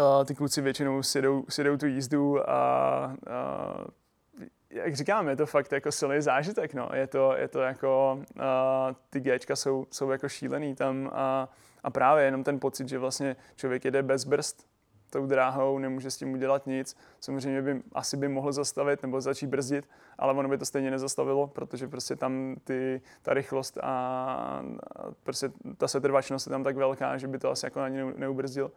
a, 0.00 0.24
ty 0.24 0.34
kluci 0.34 0.60
většinou 0.60 1.02
si 1.02 1.22
jdou, 1.22 1.44
si 1.48 1.64
jdou 1.64 1.76
tu 1.76 1.86
jízdu 1.86 2.50
a, 2.50 2.54
a 2.54 3.14
jak 4.70 4.96
říkám, 4.96 5.28
je 5.28 5.36
to 5.36 5.46
fakt 5.46 5.72
jako 5.72 5.92
silný 5.92 6.20
zážitek, 6.20 6.74
no. 6.74 6.88
Je 6.94 7.06
to, 7.06 7.36
je 7.36 7.48
to 7.48 7.60
jako, 7.60 8.22
uh, 8.36 8.42
ty 9.10 9.20
Gčka 9.20 9.56
jsou, 9.56 9.86
jsou 9.90 10.10
jako 10.10 10.28
šílený 10.28 10.74
tam 10.74 11.10
a, 11.12 11.48
a 11.82 11.90
právě 11.90 12.24
jenom 12.24 12.44
ten 12.44 12.60
pocit, 12.60 12.88
že 12.88 12.98
vlastně 12.98 13.36
člověk 13.56 13.84
jede 13.84 14.02
bez 14.02 14.24
brzd, 14.24 14.70
tou 15.10 15.26
dráhou, 15.26 15.78
nemůže 15.78 16.10
s 16.10 16.16
tím 16.16 16.32
udělat 16.32 16.66
nic. 16.66 16.96
Samozřejmě 17.20 17.62
by 17.62 17.82
asi 17.92 18.16
by 18.16 18.28
mohl 18.28 18.52
zastavit 18.52 19.02
nebo 19.02 19.20
začít 19.20 19.46
brzdit, 19.46 19.88
ale 20.18 20.34
ono 20.34 20.48
by 20.48 20.58
to 20.58 20.64
stejně 20.64 20.90
nezastavilo, 20.90 21.46
protože 21.46 21.88
prostě 21.88 22.16
tam 22.16 22.56
ty, 22.64 23.00
ta 23.22 23.34
rychlost 23.34 23.78
a, 23.78 23.82
a 23.82 24.62
prostě 25.22 25.50
ta 25.76 25.88
setrvačnost 25.88 26.46
je 26.46 26.50
tam 26.50 26.64
tak 26.64 26.76
velká, 26.76 27.18
že 27.18 27.28
by 27.28 27.38
to 27.38 27.50
asi 27.50 27.66
jako 27.66 27.80
ani 27.80 27.98
neubrzdil. 28.16 28.72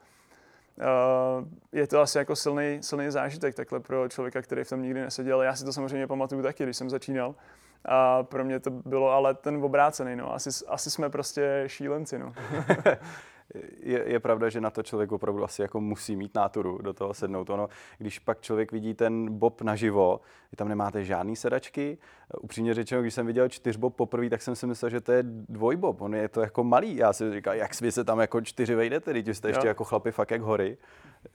Uh, 0.78 1.48
je 1.72 1.88
to 1.88 2.02
asi 2.02 2.18
jako 2.18 2.36
silný, 2.36 2.78
silný 2.82 3.12
zážitek 3.12 3.56
takhle 3.56 3.80
pro 3.80 4.10
člověka, 4.10 4.42
který 4.42 4.64
v 4.64 4.70
tom 4.70 4.82
nikdy 4.82 5.02
neseděl. 5.02 5.42
Já 5.42 5.56
si 5.56 5.66
to 5.66 5.74
samozřejmě 5.74 6.08
pamatuju 6.08 6.42
taky, 6.42 6.64
když 6.64 6.78
jsem 6.78 6.90
začínal. 6.90 7.36
A 7.86 8.24
pro 8.24 8.46
mě 8.46 8.60
to 8.60 8.70
bylo 8.70 9.12
ale 9.12 9.34
ten 9.34 9.64
obrácený, 9.64 10.16
no. 10.16 10.34
Asi, 10.34 10.50
asi 10.68 10.92
jsme 10.92 11.10
prostě 11.10 11.64
šílenci, 11.68 12.20
no. 12.20 12.34
je, 13.80 14.04
je 14.06 14.20
pravda, 14.20 14.50
že 14.50 14.62
na 14.62 14.70
to 14.70 14.84
člověk 14.84 15.12
opravdu 15.12 15.44
asi 15.44 15.62
jako 15.62 15.82
musí 15.82 16.16
mít 16.16 16.36
náturu 16.36 16.78
do 16.78 16.94
toho 16.94 17.14
sednout. 17.14 17.50
Ono, 17.50 17.70
když 17.98 18.20
pak 18.20 18.42
člověk 18.42 18.72
vidí 18.72 18.94
ten 18.94 19.38
bob 19.38 19.62
naživo, 19.62 20.22
vy 20.52 20.56
tam 20.56 20.68
nemáte 20.68 21.04
žádný 21.04 21.36
sedačky. 21.36 21.98
Upřímně 22.42 22.74
řečeno, 22.74 23.02
když 23.02 23.14
jsem 23.14 23.26
viděl 23.26 23.50
čtyřbob 23.50 23.96
poprvé, 23.96 24.30
tak 24.30 24.42
jsem 24.42 24.56
si 24.56 24.68
myslel, 24.68 24.90
že 24.90 25.02
to 25.02 25.12
je 25.12 25.24
dvojbob. 25.24 26.02
On 26.02 26.16
je 26.16 26.28
to 26.28 26.42
jako 26.42 26.64
malý. 26.64 26.96
Já 26.96 27.14
si 27.14 27.34
říkal, 27.34 27.56
jak 27.56 27.82
vy 27.82 27.92
se 27.92 28.04
tam 28.04 28.20
jako 28.20 28.42
čtyři 28.42 28.76
vejdete, 28.76 29.14
teď 29.14 29.28
jste 29.28 29.50
ještě 29.50 29.68
jo. 29.68 29.70
jako 29.70 29.84
chlapi 29.84 30.12
fakt 30.12 30.32
jak 30.32 30.42
hory. 30.42 30.78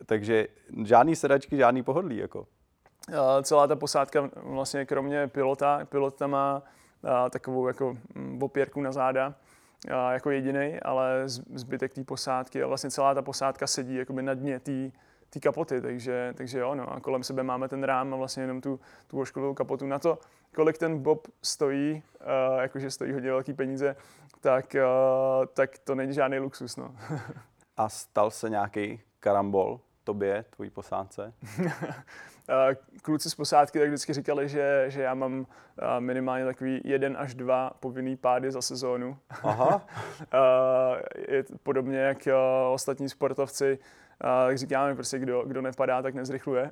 Takže 0.07 0.49
žádný 0.85 1.17
sedačky, 1.17 1.57
žádný 1.57 1.83
pohodlí. 1.83 2.17
Jako. 2.17 2.47
Celá 3.43 3.67
ta 3.67 3.77
posádka 3.77 4.31
vlastně 4.37 4.87
kromě 4.87 5.27
pilota, 5.29 5.81
pilot 5.85 6.15
tam 6.15 6.31
má 6.31 6.63
takovou 7.31 7.69
jako 7.69 7.97
mm, 8.15 8.43
opěrku 8.43 8.81
na 8.81 8.93
záda, 8.93 9.35
jako 9.87 10.31
jediný, 10.31 10.81
ale 10.83 11.23
zbytek 11.55 11.95
té 11.95 12.05
posádky 12.05 12.63
a 12.63 12.67
vlastně 12.67 12.91
celá 12.91 13.15
ta 13.15 13.23
posádka 13.23 13.67
sedí 13.67 13.95
jakoby 13.95 14.23
na 14.23 14.35
dně 14.35 14.61
té 15.31 15.41
kapoty, 15.41 15.81
takže, 15.81 16.35
takže 16.37 16.59
jo, 16.59 16.75
no, 16.75 16.93
a 16.93 17.01
kolem 17.01 17.23
sebe 17.23 17.43
máme 17.43 17.69
ten 17.69 17.85
rám 17.85 18.15
a 18.15 18.17
vlastně 18.17 18.43
jenom 18.43 18.61
tu, 18.61 18.81
tu 19.07 19.21
ošklivou 19.21 19.55
kapotu. 19.55 19.87
Na 19.87 19.99
to, 19.99 20.19
kolik 20.55 20.79
ten 20.79 20.99
Bob 20.99 21.29
stojí, 21.43 22.03
uh, 22.21 22.61
jakože 22.61 22.91
stojí 22.91 23.13
hodně 23.13 23.31
velký 23.31 23.53
peníze, 23.53 23.97
tak, 24.41 24.77
uh, 25.41 25.47
tak 25.47 25.79
to 25.79 25.95
není 25.95 26.13
žádný 26.13 26.39
luxus, 26.39 26.77
no. 26.77 26.95
a 27.77 27.89
stal 27.89 28.31
se 28.31 28.51
nějaký 28.51 29.01
karambol 29.21 29.81
tobě, 30.09 30.45
tvojí 30.51 30.71
posádce? 30.71 31.33
kluci 33.03 33.31
z 33.31 33.35
posádky 33.35 33.79
tak 33.79 33.89
vždycky 33.89 34.13
říkali, 34.13 34.49
že, 34.49 34.85
že 34.89 35.03
já 35.03 35.15
mám 35.15 35.47
minimálně 35.99 36.45
takový 36.45 36.81
jeden 36.85 37.17
až 37.19 37.35
dva 37.35 37.71
povinný 37.81 38.17
pády 38.17 38.53
za 38.53 38.63
sezónu. 38.63 39.19
Aha. 39.43 39.87
je 41.29 41.45
podobně 41.63 41.99
jak 41.99 42.29
ostatní 42.73 43.09
sportovci, 43.09 43.79
tak 44.19 44.59
říkáme 44.59 44.95
prostě, 44.95 45.19
kdo, 45.19 45.43
kdo 45.47 45.63
nepadá, 45.63 46.03
tak 46.03 46.15
nezrychluje. 46.15 46.71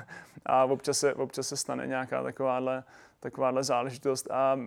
a 0.46 0.64
občas 0.64 0.98
se, 0.98 1.14
občas 1.14 1.48
se 1.48 1.56
stane 1.56 1.86
nějaká 1.86 2.22
takováhle, 2.22 2.84
takováhle 3.20 3.64
záležitost. 3.64 4.30
A 4.30 4.58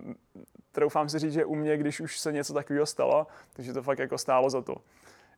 troufám 0.71 1.09
si 1.09 1.19
říct, 1.19 1.33
že 1.33 1.45
u 1.45 1.55
mě, 1.55 1.77
když 1.77 2.01
už 2.01 2.19
se 2.19 2.31
něco 2.31 2.53
takového 2.53 2.85
stalo, 2.85 3.27
takže 3.53 3.73
to 3.73 3.83
fakt 3.83 3.99
jako 3.99 4.17
stálo 4.17 4.49
za 4.49 4.61
to 4.61 4.75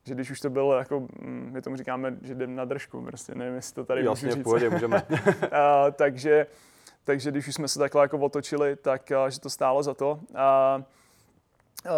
že 0.06 0.14
když 0.14 0.30
už 0.30 0.40
to 0.40 0.50
bylo 0.50 0.78
jako, 0.78 1.00
mm, 1.00 1.50
my 1.52 1.62
tomu 1.62 1.76
říkáme, 1.76 2.16
že 2.22 2.32
jdem 2.32 2.56
na 2.56 2.64
držku, 2.64 3.02
prostě 3.02 3.34
nevím, 3.34 3.54
jestli 3.54 3.74
to 3.74 3.84
tady 3.84 4.04
Jasně, 4.04 4.26
můžu 4.26 4.36
říct. 4.36 4.44
Pohodě, 4.44 4.70
můžeme. 4.70 5.02
a, 5.52 5.90
takže, 5.90 6.46
takže 7.04 7.30
když 7.30 7.48
už 7.48 7.54
jsme 7.54 7.68
se 7.68 7.78
takhle 7.78 8.04
jako 8.04 8.18
otočili, 8.18 8.76
tak 8.76 9.12
a, 9.12 9.30
že 9.30 9.40
to 9.40 9.50
stálo 9.50 9.82
za 9.82 9.94
to. 9.94 10.20
A, 10.34 10.82
Uh, 11.86 11.90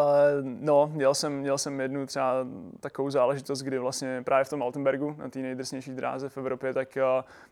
no, 0.42 0.90
měl 0.94 1.14
jsem, 1.14 1.32
měl 1.32 1.58
jsem 1.58 1.80
jednu 1.80 2.06
třeba 2.06 2.46
takovou 2.80 3.10
záležitost, 3.10 3.62
kdy 3.62 3.78
vlastně 3.78 4.22
právě 4.24 4.44
v 4.44 4.48
tom 4.48 4.62
Altenbergu, 4.62 5.14
na 5.18 5.28
té 5.28 5.38
nejdrsnější 5.38 5.90
dráze 5.90 6.28
v 6.28 6.38
Evropě, 6.38 6.74
tak 6.74 6.98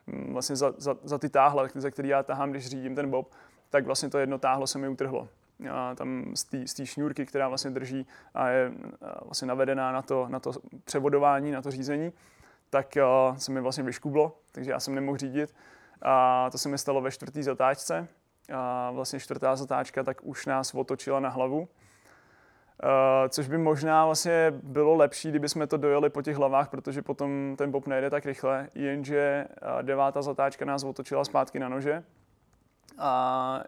uh, 0.06 0.32
vlastně 0.32 0.56
za, 0.56 0.74
za, 0.78 0.96
za 1.04 1.18
ty 1.18 1.28
táhle, 1.28 1.68
za 1.74 1.90
který 1.90 2.08
já 2.08 2.22
tahám, 2.22 2.50
když 2.50 2.66
řídím 2.66 2.94
ten 2.94 3.10
bob, 3.10 3.30
tak 3.70 3.86
vlastně 3.86 4.10
to 4.10 4.18
jedno 4.18 4.38
táhlo 4.38 4.66
se 4.66 4.78
mi 4.78 4.88
utrhlo 4.88 5.28
a 5.68 5.94
tam 5.94 6.24
z 6.64 6.74
té 6.74 6.86
šňůrky, 6.86 7.26
která 7.26 7.48
vlastně 7.48 7.70
drží 7.70 8.06
a 8.34 8.48
je 8.48 8.72
vlastně 9.24 9.48
navedená 9.48 9.92
na 9.92 10.02
to, 10.02 10.26
na 10.28 10.40
to 10.40 10.52
převodování, 10.84 11.50
na 11.50 11.62
to 11.62 11.70
řízení, 11.70 12.12
tak 12.70 12.96
se 13.36 13.52
mi 13.52 13.60
vlastně 13.60 13.84
vyškublo, 13.84 14.36
takže 14.52 14.70
já 14.70 14.80
jsem 14.80 14.94
nemohl 14.94 15.18
řídit. 15.18 15.54
A 16.02 16.48
to 16.50 16.58
se 16.58 16.68
mi 16.68 16.78
stalo 16.78 17.00
ve 17.00 17.10
čtvrtý 17.10 17.42
zatáčce. 17.42 18.08
A 18.52 18.90
vlastně 18.90 19.20
čtvrtá 19.20 19.56
zatáčka 19.56 20.02
tak 20.02 20.16
už 20.22 20.46
nás 20.46 20.74
otočila 20.74 21.20
na 21.20 21.28
hlavu. 21.28 21.58
Uh, 21.58 21.68
což 23.28 23.48
by 23.48 23.58
možná 23.58 24.06
vlastně 24.06 24.52
bylo 24.62 24.94
lepší, 24.94 25.30
kdyby 25.30 25.48
jsme 25.48 25.66
to 25.66 25.76
dojeli 25.76 26.10
po 26.10 26.22
těch 26.22 26.36
hlavách, 26.36 26.68
protože 26.68 27.02
potom 27.02 27.54
ten 27.58 27.70
bob 27.70 27.86
nejde 27.86 28.10
tak 28.10 28.26
rychle, 28.26 28.68
jenže 28.74 29.48
devátá 29.82 30.22
zatáčka 30.22 30.64
nás 30.64 30.84
otočila 30.84 31.24
zpátky 31.24 31.58
na 31.58 31.68
nože. 31.68 32.04
A 32.98 33.62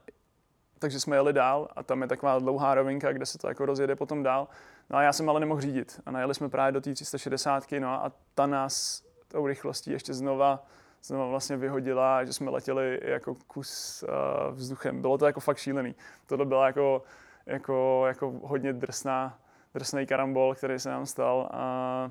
takže 0.79 1.01
jsme 1.01 1.17
jeli 1.17 1.33
dál 1.33 1.69
a 1.77 1.83
tam 1.83 2.03
je 2.03 2.09
taková 2.09 2.39
dlouhá 2.39 2.75
rovinka, 2.75 3.13
kde 3.13 3.27
se 3.27 3.39
to 3.39 3.49
jako 3.49 3.67
rozjede 3.67 3.97
potom 3.97 4.23
dál. 4.23 4.49
No 4.91 4.99
a 4.99 5.03
já 5.03 5.13
jsem 5.13 5.31
ale 5.31 5.41
nemohl 5.41 5.61
řídit 5.61 6.01
a 6.07 6.11
najeli 6.11 6.35
jsme 6.35 6.49
právě 6.49 6.73
do 6.73 6.81
té 6.81 6.95
360, 6.95 7.65
no 7.79 7.89
a 7.89 8.13
ta 8.35 8.47
nás 8.47 9.03
tou 9.29 9.47
rychlostí 9.47 9.91
ještě 9.91 10.15
znova, 10.15 10.67
znova 11.03 11.27
vlastně 11.27 11.57
vyhodila, 11.57 12.25
že 12.25 12.33
jsme 12.33 12.51
letěli 12.51 13.01
jako 13.03 13.35
kus 13.47 14.05
uh, 14.09 14.55
vzduchem. 14.55 15.01
Bylo 15.01 15.19
to 15.19 15.27
jako 15.27 15.41
fakt 15.41 15.59
šílený. 15.59 15.95
Tohle 16.27 16.47
byla 16.47 16.67
jako, 16.67 17.03
jako, 17.47 18.05
jako 18.07 18.35
hodně 18.43 18.73
drsná, 18.73 19.39
drsný 19.75 20.07
karambol, 20.07 20.55
který 20.55 20.79
se 20.79 20.91
nám 20.91 21.07
stal 21.07 21.49
a, 21.53 22.11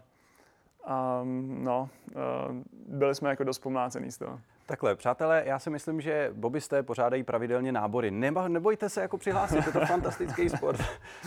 a 0.86 1.22
no, 1.64 1.90
uh, 2.16 2.56
byli 2.88 3.16
jsme 3.16 3.30
jako 3.30 3.44
dost 3.44 3.60
pomlácený 3.60 4.12
z 4.12 4.18
toho. 4.18 4.40
Takhle, 4.68 4.96
přátelé, 4.96 5.44
já 5.46 5.60
si 5.60 5.70
myslím, 5.70 6.02
že 6.02 6.32
bobisté 6.34 6.84
pořádají 6.84 7.24
pravidelně 7.24 7.72
nábory. 7.72 8.12
Neba, 8.12 8.48
nebojte 8.48 8.90
se 8.90 9.02
jako 9.02 9.18
přihlásit, 9.18 9.66
je 9.66 9.72
to 9.72 9.86
fantastický 9.86 10.50
sport. 10.58 10.80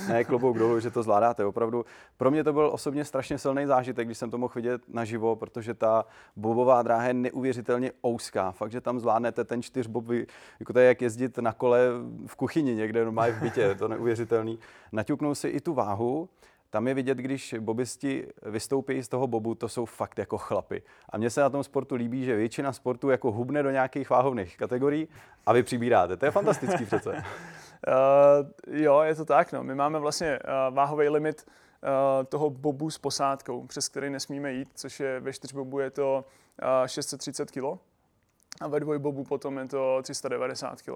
ne, 0.09 0.25
klobouk 0.25 0.59
dolů, 0.59 0.81
že 0.81 0.91
to 0.91 1.03
zvládáte, 1.03 1.45
opravdu. 1.45 1.85
Pro 2.17 2.31
mě 2.31 2.45
to 2.45 2.53
byl 2.53 2.71
osobně 2.73 3.05
strašně 3.05 3.39
silný 3.39 3.67
zážitek, 3.67 4.09
když 4.09 4.19
jsem 4.19 4.31
to 4.31 4.39
mohl 4.39 4.53
vidět 4.57 4.83
naživo, 4.89 5.37
protože 5.37 5.75
ta 5.75 6.05
bobová 6.37 6.83
dráha 6.83 7.07
je 7.07 7.15
neuvěřitelně 7.15 7.93
ouská. 8.07 8.53
Fakt, 8.53 8.71
že 8.71 8.81
tam 8.81 9.01
zvládnete 9.01 9.45
ten 9.45 9.63
čtyřbob, 9.63 10.05
jako 10.61 10.73
to 10.73 10.79
je 10.79 10.89
jak 10.89 11.03
jezdit 11.03 11.39
na 11.39 11.53
kole 11.53 11.81
v 12.27 12.37
kuchyni 12.37 12.75
někde, 12.75 13.05
normálně 13.05 13.33
v 13.33 13.43
bytě, 13.43 13.61
je 13.61 13.75
to 13.75 13.89
neuvěřitelný. 13.89 14.59
Naťuknou 14.93 15.35
si 15.35 15.49
i 15.49 15.61
tu 15.61 15.75
váhu, 15.75 16.29
tam 16.71 16.89
je 16.89 16.95
vidět, 16.95 17.19
když 17.19 17.55
bobisti 17.61 18.27
vystoupí 18.43 19.03
z 19.03 19.09
toho 19.09 19.27
bobu, 19.27 19.55
to 19.55 19.69
jsou 19.69 19.85
fakt 19.85 20.19
jako 20.19 20.39
chlapy. 20.39 20.83
A 21.09 21.19
mně 21.19 21.31
se 21.31 21.41
na 21.41 21.51
tom 21.51 21.65
sportu 21.65 21.95
líbí, 21.95 22.25
že 22.25 22.37
většina 22.37 22.73
sportu 22.73 23.11
jako 23.11 23.33
hubne 23.33 23.63
do 23.63 23.71
nějakých 23.71 24.11
váhovných 24.11 24.57
kategorií 24.57 25.09
a 25.47 25.53
vy 25.53 25.63
přibíráte. 25.63 26.17
To 26.17 26.25
je 26.25 26.31
fantastický 26.31 26.85
přece. 26.87 27.11
uh, 27.11 28.77
jo, 28.77 29.01
je 29.01 29.15
to 29.15 29.25
tak. 29.25 29.53
No. 29.53 29.65
My 29.65 29.75
máme 29.75 29.99
vlastně 29.99 30.39
uh, 30.39 30.75
váhový 30.75 31.09
limit 31.09 31.47
uh, 31.47 32.25
toho 32.25 32.51
bobu 32.51 32.91
s 32.91 32.99
posádkou, 32.99 33.67
přes 33.67 33.89
který 33.89 34.11
nesmíme 34.11 34.53
jít, 34.53 34.69
což 34.75 35.01
je 35.01 35.21
ve 35.21 35.33
čtyřbobu 35.33 35.79
je 35.79 35.91
to 35.91 36.25
uh, 36.63 36.87
630 36.87 37.51
kg 37.51 37.65
a 38.61 38.69
ve 38.69 38.81
dvojbobu 38.81 39.25
potom 39.25 39.59
je 39.59 39.69
to 39.69 40.03
390 40.03 40.83
kg. 40.83 40.91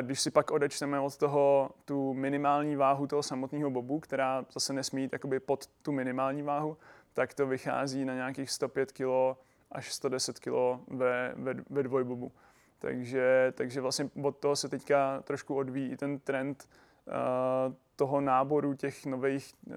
Když 0.00 0.20
si 0.20 0.30
pak 0.30 0.50
odečteme 0.50 1.00
od 1.00 1.16
toho 1.16 1.70
tu 1.84 2.14
minimální 2.14 2.76
váhu 2.76 3.06
toho 3.06 3.22
samotného 3.22 3.70
bobu, 3.70 4.00
která 4.00 4.44
zase 4.52 4.72
nesmí 4.72 5.02
jít 5.02 5.12
jakoby 5.12 5.40
pod 5.40 5.66
tu 5.66 5.92
minimální 5.92 6.42
váhu, 6.42 6.76
tak 7.12 7.34
to 7.34 7.46
vychází 7.46 8.04
na 8.04 8.14
nějakých 8.14 8.50
105 8.50 8.92
kg 8.92 9.38
až 9.72 9.92
110 9.92 10.38
kg 10.38 10.52
ve, 10.88 11.34
ve, 11.36 11.54
ve 11.70 11.82
dvojbobu. 11.82 12.32
Takže, 12.78 13.52
takže 13.56 13.80
vlastně 13.80 14.10
od 14.22 14.38
toho 14.38 14.56
se 14.56 14.68
teďka 14.68 15.22
trošku 15.22 15.54
odvíjí 15.54 15.90
i 15.90 15.96
ten 15.96 16.18
trend 16.18 16.68
uh, 17.06 17.74
toho 17.96 18.20
náboru 18.20 18.74
těch 18.74 19.06
nových 19.06 19.54
uh, 19.66 19.74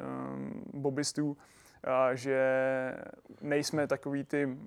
bobistů, 0.73 1.37
že 2.13 2.39
nejsme 3.41 3.87
takový 3.87 4.23
ty, 4.23 4.57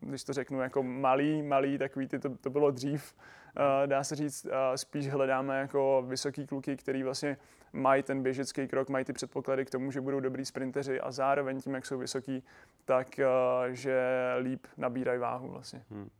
když 0.00 0.24
to 0.24 0.32
řeknu, 0.32 0.60
jako 0.60 0.82
malý, 0.82 1.42
malý, 1.42 1.78
takový 1.78 2.08
ty, 2.08 2.18
to, 2.18 2.36
to 2.36 2.50
bylo 2.50 2.70
dřív, 2.70 3.14
dá 3.86 4.04
se 4.04 4.14
říct, 4.14 4.46
spíš 4.76 5.08
hledáme 5.08 5.58
jako 5.58 6.04
vysoký 6.06 6.46
kluky, 6.46 6.76
který 6.76 7.02
vlastně 7.02 7.36
mají 7.72 8.02
ten 8.02 8.22
běžecký 8.22 8.68
krok, 8.68 8.88
mají 8.88 9.04
ty 9.04 9.12
předpoklady 9.12 9.64
k 9.64 9.70
tomu, 9.70 9.90
že 9.90 10.00
budou 10.00 10.20
dobrý 10.20 10.44
sprinteři 10.44 11.00
a 11.00 11.10
zároveň 11.10 11.60
tím, 11.60 11.74
jak 11.74 11.86
jsou 11.86 11.98
vysoký, 11.98 12.44
tak 12.84 13.20
že 13.68 14.00
líp 14.40 14.66
nabírají 14.76 15.18
váhu 15.18 15.48
vlastně. 15.48 15.82
Hmm 15.90 16.10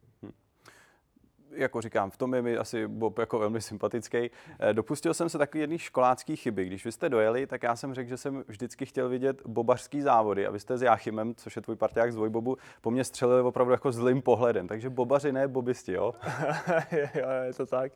jako 1.50 1.80
říkám, 1.80 2.10
v 2.10 2.16
tom 2.16 2.34
je 2.34 2.42
mi 2.42 2.56
asi 2.56 2.86
Bob 2.86 3.18
jako 3.18 3.38
velmi 3.38 3.60
sympatický. 3.60 4.30
Dopustil 4.72 5.14
jsem 5.14 5.28
se 5.28 5.38
takový 5.38 5.60
jedný 5.60 5.78
školácký 5.78 6.36
chyby. 6.36 6.64
Když 6.64 6.84
vy 6.84 6.92
jste 6.92 7.08
dojeli, 7.08 7.46
tak 7.46 7.62
já 7.62 7.76
jsem 7.76 7.94
řekl, 7.94 8.08
že 8.08 8.16
jsem 8.16 8.44
vždycky 8.48 8.86
chtěl 8.86 9.08
vidět 9.08 9.42
bobařský 9.46 10.00
závody 10.00 10.46
a 10.46 10.50
vy 10.50 10.60
jste 10.60 10.78
s 10.78 10.82
Jáchymem, 10.82 11.34
což 11.34 11.56
je 11.56 11.62
tvůj 11.62 11.76
parťák 11.76 12.12
z 12.12 12.14
dvojbobu, 12.14 12.56
po 12.80 12.90
mně 12.90 13.04
střelili 13.04 13.42
opravdu 13.42 13.72
jako 13.72 13.92
zlým 13.92 14.22
pohledem. 14.22 14.68
Takže 14.68 14.90
bobaři, 14.90 15.32
ne 15.32 15.48
bobisti, 15.48 15.92
jo? 15.92 16.14
jo, 17.14 17.28
je 17.46 17.52
to 17.52 17.66
tak. 17.66 17.92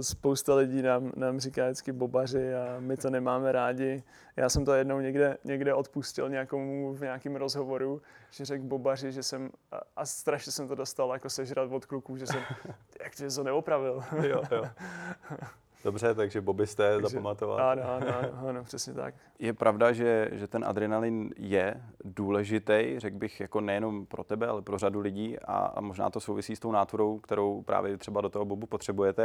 Spousta 0.00 0.54
lidí 0.54 0.82
nám, 0.82 1.12
nám 1.16 1.40
říká 1.40 1.64
vždycky 1.64 1.92
bobaři 1.92 2.54
a 2.54 2.76
my 2.80 2.96
to 2.96 3.10
nemáme 3.10 3.52
rádi. 3.52 4.02
Já 4.36 4.48
jsem 4.48 4.64
to 4.64 4.72
jednou 4.72 5.00
někde, 5.00 5.38
někde 5.44 5.74
odpustil 5.74 6.28
nějakému 6.28 6.94
v 6.94 7.00
nějakém 7.00 7.36
rozhovoru, 7.36 8.02
že 8.30 8.44
řekl 8.44 8.64
bobaři, 8.64 9.12
že 9.12 9.22
jsem, 9.22 9.50
a, 9.72 9.80
a 9.96 10.06
strašně 10.06 10.52
jsem 10.52 10.68
to 10.68 10.74
dostal 10.74 11.12
jako 11.12 11.30
sežrat 11.30 11.72
od 11.72 11.86
kluků, 11.86 12.16
že 12.16 12.26
jsem, 12.26 12.40
jak 13.02 13.16
to, 13.16 13.34
to 13.34 13.42
neopravil. 13.42 14.02
jo, 14.22 14.42
jo. 14.50 14.64
Dobře, 15.84 16.14
takže 16.14 16.40
Bobby 16.40 16.66
jste 16.66 16.92
takže, 16.92 17.08
zapamatovat. 17.08 17.60
Ano, 17.60 17.82
ano, 17.90 18.06
ano, 18.18 18.48
ano, 18.48 18.64
přesně 18.64 18.94
tak. 18.94 19.14
Je 19.38 19.52
pravda, 19.52 19.92
že, 19.92 20.28
že 20.32 20.46
ten 20.46 20.64
adrenalin 20.64 21.30
je 21.36 21.82
důležitý, 22.04 22.94
řekl 22.98 23.16
bych, 23.16 23.40
jako 23.40 23.60
nejenom 23.60 24.06
pro 24.06 24.24
tebe, 24.24 24.46
ale 24.46 24.62
pro 24.62 24.78
řadu 24.78 25.00
lidí 25.00 25.38
a, 25.38 25.56
a 25.56 25.80
možná 25.80 26.10
to 26.10 26.20
souvisí 26.20 26.56
s 26.56 26.60
tou 26.60 26.72
náturou, 26.72 27.18
kterou 27.18 27.62
právě 27.62 27.96
třeba 27.96 28.20
do 28.20 28.28
toho 28.28 28.44
bobu 28.44 28.66
potřebujete. 28.66 29.24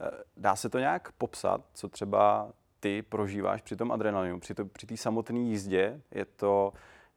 Eh, 0.00 0.10
dá 0.36 0.56
se 0.56 0.68
to 0.68 0.78
nějak 0.78 1.12
popsat, 1.12 1.60
co 1.74 1.88
třeba 1.88 2.52
ty 2.80 3.02
prožíváš 3.02 3.62
při 3.62 3.76
tom 3.76 3.92
adrenalinu, 3.92 4.40
při 4.40 4.54
té 4.54 4.64
při 4.64 4.96
samotné 4.96 5.38
jízdě? 5.38 6.00
Je 6.10 6.24
to 6.24 6.72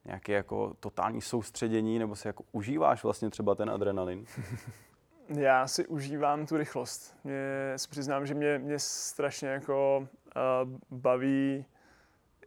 nějaké 0.05 0.33
jako 0.33 0.73
totální 0.79 1.21
soustředění, 1.21 2.00
nebo 2.00 2.15
si 2.15 2.27
jako 2.27 2.43
užíváš 2.51 3.03
vlastně 3.03 3.29
třeba 3.29 3.55
ten 3.55 3.69
adrenalin? 3.69 4.25
Já 5.35 5.67
si 5.67 5.88
užívám 5.88 6.45
tu 6.45 6.57
rychlost. 6.57 7.17
Mě, 7.23 7.73
si 7.75 7.89
přiznám, 7.89 8.25
že 8.25 8.33
mě, 8.33 8.59
mě 8.59 8.79
strašně 8.79 9.50
jako 9.50 10.07
uh, 10.35 10.97
baví 11.00 11.65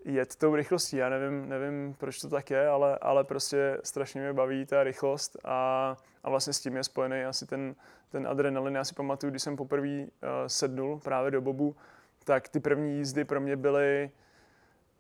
jet 0.05 0.37
tou 0.37 0.55
rychlostí. 0.55 0.97
Já 0.97 1.09
nevím, 1.09 1.49
nevím, 1.49 1.95
proč 1.95 2.21
to 2.21 2.29
tak 2.29 2.51
je, 2.51 2.69
ale, 2.69 2.99
ale 2.99 3.25
prostě 3.25 3.79
strašně 3.85 4.21
mě 4.21 4.33
baví 4.33 4.67
ta 4.67 4.85
rychlost 4.85 5.37
a, 5.45 5.97
a 6.23 6.31
vlastně 6.31 6.53
s 6.53 6.61
tím 6.61 6.77
je 6.77 6.85
spojený 6.85 7.25
asi 7.25 7.47
ten, 7.47 7.75
ten 8.09 8.29
adrenalin. 8.29 8.75
Já 8.75 8.85
si 8.85 8.95
pamatuju, 8.95 9.31
když 9.31 9.43
jsem 9.43 9.57
poprvé 9.57 10.03
uh, 10.03 10.09
sednul 10.47 10.99
právě 10.99 11.31
do 11.31 11.41
bobu, 11.41 11.77
tak 12.25 12.49
ty 12.49 12.61
první 12.61 12.97
jízdy 12.97 13.25
pro 13.25 13.41
mě 13.41 13.57
byly 13.57 14.11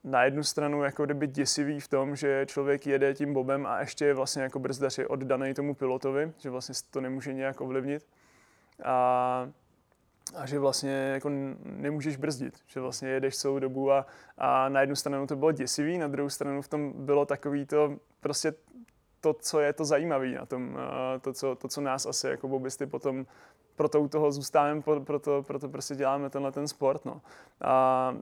na 0.04 0.25
jednu 0.25 0.42
stranu 0.42 0.82
jako 0.82 1.04
kdyby 1.04 1.26
děsivý 1.26 1.80
v 1.80 1.88
tom, 1.88 2.16
že 2.16 2.46
člověk 2.46 2.87
jede 2.87 3.14
tím 3.14 3.34
bobem 3.34 3.66
a 3.66 3.80
ještě 3.80 4.04
je 4.04 4.14
vlastně 4.14 4.42
jako 4.42 4.58
brzdař 4.58 4.99
je 4.99 5.08
oddaný 5.08 5.54
tomu 5.54 5.75
pilotovi, 5.75 6.32
že 6.38 6.50
vlastně 6.50 6.75
to 6.90 7.00
nemůže 7.00 7.32
nějak 7.32 7.61
ovlivnit. 7.61 8.06
A, 8.84 9.50
a 10.34 10.46
že 10.46 10.58
vlastně 10.58 10.90
jako 10.90 11.30
nemůžeš 11.64 12.16
brzdit, 12.16 12.58
že 12.66 12.80
vlastně 12.80 13.08
jedeš 13.08 13.37
celou 13.37 13.58
dobu 13.58 13.92
a, 13.92 14.06
a 14.38 14.68
na 14.68 14.80
jednu 14.80 14.96
stranu 14.96 15.26
to 15.26 15.37
bylo 15.37 15.52
děsivý, 15.52 15.99
na 15.99 16.08
druhou 16.08 16.28
stranu 16.28 16.62
v 16.62 16.68
tom 16.68 16.92
bylo 17.06 17.26
takový 17.26 17.66
to 17.66 17.96
prostě 18.20 18.54
to, 19.25 19.35
co 19.35 19.61
je 19.61 19.73
to 19.73 19.85
zajímavé 19.85 20.28
na 20.28 20.47
tom, 20.47 20.78
to 21.21 21.33
co, 21.33 21.54
to, 21.54 21.69
co 21.69 21.81
nás 21.81 22.07
asi 22.07 22.26
jako 22.26 22.49
bobisty 22.49 22.87
potom 22.87 23.26
proto 23.76 24.00
u 24.00 24.09
toho 24.09 24.33
zůstáváme, 24.33 24.83
proto, 24.83 25.43
proto 25.43 25.69
prostě 25.69 25.95
děláme 25.95 26.31
tenhle 26.31 26.52
ten 26.52 26.69
sport. 26.69 27.04
No. 27.04 27.21
A, 27.61 27.71
a 27.71 28.14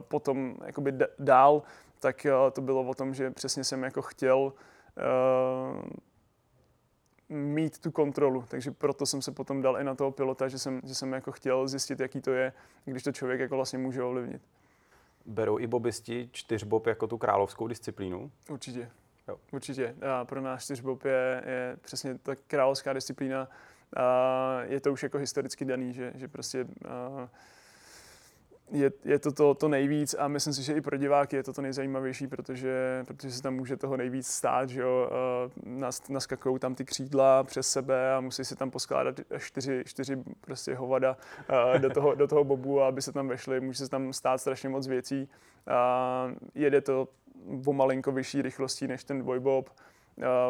potom 0.00 0.56
jakoby 0.66 0.92
dál, 1.18 1.62
tak 1.98 2.26
to 2.52 2.60
bylo 2.60 2.82
o 2.82 2.94
tom, 2.94 3.14
že 3.14 3.30
přesně 3.30 3.64
jsem 3.64 3.82
jako 3.82 4.02
chtěl 4.02 4.38
uh, 4.38 4.52
mít 7.28 7.78
tu 7.78 7.90
kontrolu, 7.90 8.44
takže 8.48 8.70
proto 8.70 9.06
jsem 9.06 9.22
se 9.22 9.32
potom 9.32 9.62
dal 9.62 9.78
i 9.80 9.84
na 9.84 9.94
toho 9.94 10.10
pilota, 10.10 10.48
že 10.48 10.58
jsem, 10.58 10.80
že 10.84 10.94
jsem 10.94 11.12
jako 11.12 11.32
chtěl 11.32 11.68
zjistit, 11.68 12.00
jaký 12.00 12.20
to 12.20 12.30
je, 12.30 12.52
když 12.84 13.02
to 13.02 13.12
člověk 13.12 13.40
jako 13.40 13.56
vlastně 13.56 13.78
může 13.78 14.02
ovlivnit. 14.02 14.42
Berou 15.26 15.58
i 15.58 15.66
bobisti 15.66 16.28
čtyřbob 16.32 16.86
jako 16.86 17.06
tu 17.06 17.18
královskou 17.18 17.66
disciplínu? 17.68 18.30
Určitě. 18.50 18.90
Jo. 19.30 19.38
Určitě. 19.52 19.94
A 20.10 20.24
pro 20.24 20.40
nás 20.40 20.64
čtyřbob 20.64 21.04
je, 21.04 21.42
je 21.46 21.76
přesně 21.80 22.18
ta 22.18 22.34
královská 22.46 22.92
disciplína, 22.92 23.48
je 24.62 24.80
to 24.80 24.92
už 24.92 25.02
jako 25.02 25.18
historicky 25.18 25.64
daný, 25.64 25.92
že, 25.92 26.12
že 26.14 26.28
prostě 26.28 26.66
je, 28.70 28.92
je 29.04 29.18
to, 29.18 29.32
to 29.32 29.54
to 29.54 29.68
nejvíc 29.68 30.14
a 30.18 30.28
myslím 30.28 30.54
si, 30.54 30.62
že 30.62 30.72
i 30.72 30.80
pro 30.80 30.96
diváky 30.96 31.36
je 31.36 31.42
to 31.42 31.52
to 31.52 31.62
nejzajímavější, 31.62 32.26
protože, 32.26 33.04
protože 33.06 33.32
se 33.32 33.42
tam 33.42 33.54
může 33.54 33.76
toho 33.76 33.96
nejvíc 33.96 34.26
stát, 34.26 34.68
že 34.68 34.80
jo, 34.80 35.10
Nas, 35.64 36.08
naskakují 36.08 36.58
tam 36.58 36.74
ty 36.74 36.84
křídla 36.84 37.44
přes 37.44 37.70
sebe 37.70 38.14
a 38.14 38.20
musí 38.20 38.44
se 38.44 38.56
tam 38.56 38.70
poskládat 38.70 39.20
čtyři, 39.38 39.82
čtyři 39.86 40.16
prostě 40.40 40.74
hovada 40.74 41.16
do 41.78 41.90
toho, 41.90 42.14
do 42.14 42.26
toho 42.26 42.44
bobu, 42.44 42.82
aby 42.82 43.02
se 43.02 43.12
tam 43.12 43.28
vešly, 43.28 43.60
může 43.60 43.78
se 43.78 43.90
tam 43.90 44.12
stát 44.12 44.40
strašně 44.40 44.68
moc 44.68 44.86
věcí. 44.86 45.28
Jede 46.54 46.80
to 46.80 47.08
o 47.66 47.72
malinko 47.72 48.12
vyšší 48.12 48.42
rychlostí 48.42 48.86
než 48.86 49.04
ten 49.04 49.18
dvojbob, 49.18 49.70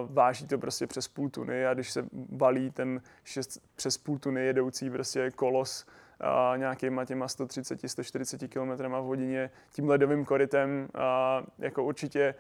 váží 0.07 0.47
to 0.47 0.59
prostě 0.59 0.87
přes 0.87 1.09
půl 1.09 1.31
tuny 1.31 1.67
a 1.67 1.75
když 1.75 1.91
se 1.91 2.05
balí 2.13 2.71
ten 2.71 3.03
šest, 3.25 3.63
přes 3.77 3.99
půl 3.99 4.19
tuny 4.19 4.47
jedoucí 4.47 4.91
prostě 4.91 5.31
kolos 5.31 5.87
a 6.21 6.55
nějakýma 6.57 7.05
těma 7.05 7.27
130-140 7.27 8.49
km 8.49 8.83
v 8.83 9.05
hodině 9.05 9.51
tím 9.73 9.89
ledovým 9.89 10.25
korytem, 10.25 10.89
a 10.95 11.43
jako 11.59 11.85
určitě 11.85 12.35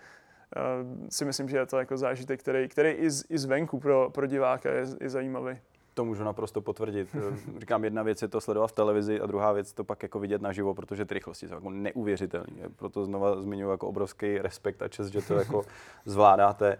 si 1.08 1.24
myslím, 1.24 1.48
že 1.48 1.56
je 1.56 1.66
to 1.66 1.78
jako 1.78 1.96
zážitek, 1.96 2.40
který, 2.40 2.68
který 2.68 2.90
i, 2.90 3.10
z, 3.10 3.24
i 3.28 3.38
zvenku 3.38 3.80
pro, 3.80 4.10
pro 4.10 4.26
diváka 4.26 4.70
je, 4.70 4.86
je 5.00 5.10
zajímavý. 5.10 5.58
To 5.94 6.04
můžu 6.04 6.24
naprosto 6.24 6.60
potvrdit. 6.60 7.16
Říkám, 7.58 7.84
jedna 7.84 8.02
věc 8.02 8.22
je 8.22 8.28
to 8.28 8.40
sledovat 8.40 8.66
v 8.66 8.72
televizi 8.72 9.20
a 9.20 9.26
druhá 9.26 9.52
věc 9.52 9.72
to 9.72 9.84
pak 9.84 10.02
jako 10.02 10.18
vidět 10.18 10.42
naživo, 10.42 10.74
protože 10.74 11.04
ty 11.04 11.14
rychlosti 11.14 11.48
jsou 11.48 11.54
jako 11.54 11.70
neuvěřitelné. 11.70 12.68
Proto 12.76 13.04
znova 13.04 13.42
zmiňuji 13.42 13.70
jako 13.70 13.88
obrovský 13.88 14.38
respekt 14.38 14.82
a 14.82 14.88
čest, 14.88 15.08
že 15.08 15.22
to 15.22 15.34
jako 15.34 15.64
zvládáte. 16.04 16.78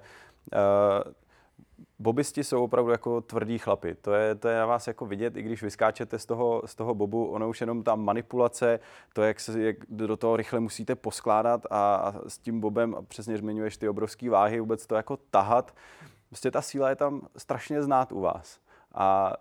Uh, 0.52 1.12
bobisti 1.98 2.44
jsou 2.44 2.64
opravdu 2.64 2.90
jako 2.90 3.20
tvrdí 3.20 3.58
chlapy. 3.58 3.94
To 3.94 4.12
je, 4.12 4.34
to 4.34 4.48
je 4.48 4.58
na 4.58 4.66
vás 4.66 4.86
jako 4.86 5.06
vidět, 5.06 5.36
i 5.36 5.42
když 5.42 5.62
vyskáčete 5.62 6.18
z 6.18 6.26
toho, 6.26 6.62
z 6.66 6.74
toho 6.74 6.94
bobu, 6.94 7.26
ono 7.26 7.48
už 7.48 7.60
jenom 7.60 7.82
ta 7.82 7.94
manipulace, 7.94 8.80
to, 9.12 9.22
jak 9.22 9.40
se 9.40 9.60
jak 9.60 9.76
do 9.88 10.16
toho 10.16 10.36
rychle 10.36 10.60
musíte 10.60 10.94
poskládat 10.94 11.66
a, 11.70 11.94
a 11.94 12.14
s 12.28 12.38
tím 12.38 12.60
bobem, 12.60 12.94
a 12.94 13.02
přesně 13.02 13.36
zmiňuješ 13.36 13.76
ty 13.76 13.88
obrovské 13.88 14.30
váhy, 14.30 14.60
vůbec 14.60 14.86
to 14.86 14.94
jako 14.94 15.16
tahat. 15.16 15.74
Prostě 16.28 16.50
ta 16.50 16.62
síla 16.62 16.88
je 16.88 16.96
tam 16.96 17.20
strašně 17.36 17.82
znát 17.82 18.12
u 18.12 18.20
vás. 18.20 18.58
A 18.94 19.32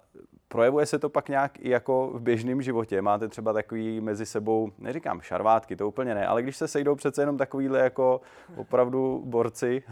projevuje 0.47 0.85
se 0.85 0.99
to 0.99 1.09
pak 1.09 1.29
nějak 1.29 1.59
i 1.59 1.69
jako 1.69 2.11
v 2.13 2.21
běžném 2.21 2.61
životě. 2.61 3.01
Máte 3.01 3.27
třeba 3.27 3.53
takový 3.53 4.01
mezi 4.01 4.25
sebou, 4.25 4.71
neříkám 4.77 5.21
šarvátky, 5.21 5.75
to 5.75 5.87
úplně 5.87 6.15
ne, 6.15 6.27
ale 6.27 6.43
když 6.43 6.57
se 6.57 6.67
sejdou 6.67 6.95
přece 6.95 7.21
jenom 7.21 7.37
takovýhle 7.37 7.79
jako 7.79 8.21
opravdu 8.55 9.21
borci, 9.25 9.83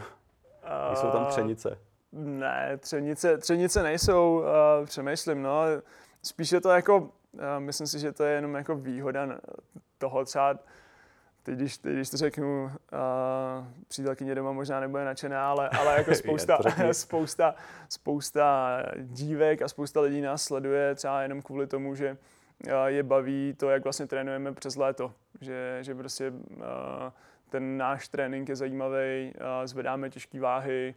Uh, 0.89 0.95
jsou 0.95 1.11
tam 1.11 1.25
třenice. 1.25 1.77
Ne, 2.11 2.77
třenice, 2.77 3.37
třenice 3.37 3.83
nejsou, 3.83 4.39
uh, 4.39 4.85
přemýšlím, 4.85 5.41
no. 5.41 5.63
Spíš 6.23 6.51
je 6.51 6.61
to 6.61 6.69
jako, 6.69 6.97
uh, 6.97 7.09
myslím 7.59 7.87
si, 7.87 7.99
že 7.99 8.11
to 8.11 8.23
je 8.23 8.35
jenom 8.35 8.55
jako 8.55 8.75
výhoda 8.75 9.39
toho 9.97 10.25
třeba, 10.25 10.59
teď 11.43 11.55
když, 11.55 11.77
teď, 11.77 11.93
když 11.93 12.09
to 12.09 12.17
řeknu, 12.17 12.63
uh, 12.63 12.69
přítelkyně 13.87 14.35
doma 14.35 14.51
možná 14.51 14.79
nebude 14.79 15.05
nadšená, 15.05 15.49
ale, 15.49 15.69
ale 15.69 15.97
jako 15.97 16.11
spousta, 16.15 16.57
spousta, 16.91 17.55
spousta 17.89 18.79
dívek 18.97 19.61
a 19.61 19.67
spousta 19.67 20.01
lidí 20.01 20.21
nás 20.21 20.43
sleduje 20.43 20.95
třeba 20.95 21.21
jenom 21.21 21.41
kvůli 21.41 21.67
tomu, 21.67 21.95
že 21.95 22.17
uh, 22.65 22.71
je 22.85 23.03
baví 23.03 23.53
to, 23.57 23.69
jak 23.69 23.83
vlastně 23.83 24.07
trénujeme 24.07 24.53
přes 24.53 24.75
léto. 24.75 25.13
Že, 25.41 25.77
že 25.81 25.95
prostě 25.95 26.29
uh, 26.31 26.63
ten 27.49 27.77
náš 27.77 28.07
trénink 28.07 28.49
je 28.49 28.55
zajímavý, 28.55 29.33
zvedáme 29.65 30.09
těžké 30.09 30.39
váhy, 30.39 30.95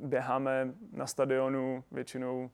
běháme 0.00 0.74
na 0.92 1.06
stadionu 1.06 1.84
většinou 1.90 2.50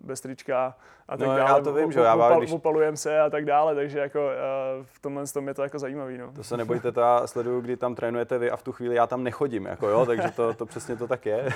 bez 0.00 0.20
trička 0.20 0.76
a 1.08 1.16
tak 1.16 1.28
no, 1.28 1.36
dále. 1.36 1.50
Já 1.50 1.60
to 1.60 1.74
vím, 1.74 1.92
že 1.92 2.00
já 2.00 2.16
vám, 2.16 2.38
když... 2.38 2.52
Opalujeme 2.52 2.96
se 2.96 3.20
a 3.20 3.30
tak 3.30 3.44
dále, 3.44 3.74
takže 3.74 3.98
jako 3.98 4.18
uh, 4.18 4.84
v 4.84 5.00
tomhle 5.00 5.26
tom 5.26 5.48
je 5.48 5.54
to 5.54 5.62
jako 5.62 5.78
zajímavý. 5.78 6.18
No. 6.18 6.32
To 6.32 6.44
se 6.44 6.56
nebojte, 6.56 6.92
to 6.92 7.00
já 7.00 7.26
sleduju, 7.26 7.60
kdy 7.60 7.76
tam 7.76 7.94
trénujete 7.94 8.38
vy 8.38 8.50
a 8.50 8.56
v 8.56 8.62
tu 8.62 8.72
chvíli 8.72 8.94
já 8.94 9.06
tam 9.06 9.24
nechodím, 9.24 9.66
jako 9.66 9.88
jo, 9.88 10.06
takže 10.06 10.30
to, 10.36 10.54
to 10.54 10.66
přesně 10.66 10.96
to 10.96 11.08
tak 11.08 11.26
je. 11.26 11.48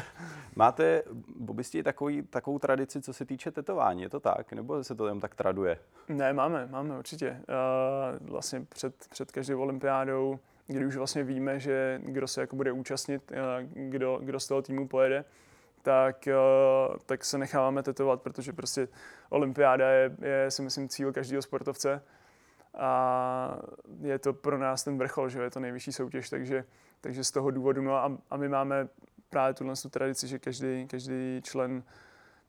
Máte 0.56 1.02
bobisti 1.36 1.82
takový, 1.82 2.22
takovou 2.22 2.58
tradici, 2.58 3.02
co 3.02 3.12
se 3.12 3.24
týče 3.24 3.50
tetování, 3.50 4.02
je 4.02 4.08
to 4.08 4.20
tak? 4.20 4.52
Nebo 4.52 4.84
se 4.84 4.94
to 4.94 5.06
jen 5.06 5.20
tak 5.20 5.34
traduje? 5.34 5.78
Ne, 6.08 6.32
máme, 6.32 6.68
máme 6.70 6.98
určitě. 6.98 7.30
Uh, 7.30 8.28
vlastně 8.28 8.66
před, 8.68 8.94
před 9.10 9.32
každou 9.32 9.60
olympiádou 9.60 10.38
kdy 10.68 10.86
už 10.86 10.96
vlastně 10.96 11.24
víme, 11.24 11.60
že 11.60 12.00
kdo 12.04 12.28
se 12.28 12.40
jako 12.40 12.56
bude 12.56 12.72
účastnit, 12.72 13.32
kdo, 13.74 14.20
kdo 14.22 14.40
z 14.40 14.48
toho 14.48 14.62
týmu 14.62 14.88
pojede, 14.88 15.24
tak, 15.82 16.28
eh, 16.28 16.34
tak 17.06 17.24
se 17.24 17.38
necháváme 17.38 17.82
tetovat, 17.82 18.22
protože 18.22 18.52
prostě 18.52 18.88
olympiáda 19.30 19.90
je, 19.90 20.16
je 20.20 20.50
si 20.50 20.62
myslím 20.62 20.88
cíl 20.88 21.12
každého 21.12 21.42
sportovce. 21.42 22.02
A 22.74 23.58
je 24.00 24.18
to 24.18 24.32
pro 24.32 24.58
nás 24.58 24.84
ten 24.84 24.98
vrchol, 24.98 25.28
že 25.28 25.40
je 25.40 25.50
to 25.50 25.60
nejvyšší 25.60 25.92
soutěž, 25.92 26.30
takže, 26.30 26.64
takže 27.00 27.24
z 27.24 27.30
toho 27.30 27.50
důvodu, 27.50 27.82
no 27.82 27.94
a, 27.94 28.18
a 28.30 28.36
my 28.36 28.48
máme 28.48 28.88
právě 29.30 29.54
tuhle 29.54 29.74
tu 29.82 29.88
tradici, 29.88 30.28
že 30.28 30.38
každý, 30.38 30.86
každý 30.86 31.40
člen 31.42 31.82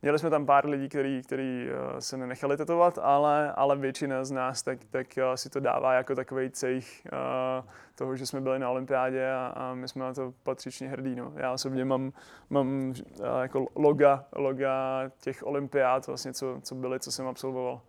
Měli 0.01 0.19
jsme 0.19 0.29
tam 0.29 0.45
pár 0.45 0.65
lidí, 0.65 0.89
který, 0.89 1.21
který 1.23 1.67
eh, 1.69 2.01
se 2.01 2.17
nenechali 2.17 2.57
tetovat, 2.57 2.97
ale, 3.01 3.51
ale 3.51 3.77
většina 3.77 4.23
z 4.23 4.31
nás 4.31 4.61
tak, 4.63 4.79
tak 4.89 5.17
eh, 5.17 5.37
si 5.37 5.49
to 5.49 5.59
dává 5.59 5.93
jako 5.93 6.15
takový 6.15 6.49
cejch 6.49 7.01
uh, 7.13 7.69
toho, 7.95 8.15
že 8.15 8.25
jsme 8.25 8.41
byli 8.41 8.59
na 8.59 8.69
olympiádě 8.69 9.31
a, 9.31 9.53
a 9.55 9.73
my 9.73 9.87
jsme 9.87 10.05
na 10.05 10.13
to 10.13 10.33
patřičně 10.43 10.89
hrdí. 10.89 11.15
No. 11.15 11.33
Já 11.35 11.51
osobně 11.51 11.85
mám, 11.85 12.11
mám 12.49 12.89
uh, 12.89 12.95
jako 13.41 13.67
loga, 13.75 14.25
loga 14.35 15.03
těch 15.21 15.47
olympiád, 15.47 16.07
vlastně, 16.07 16.33
co, 16.33 16.59
co 16.63 16.75
byly, 16.75 16.99
co 16.99 17.11
jsem 17.11 17.27
absolvoval. 17.27 17.81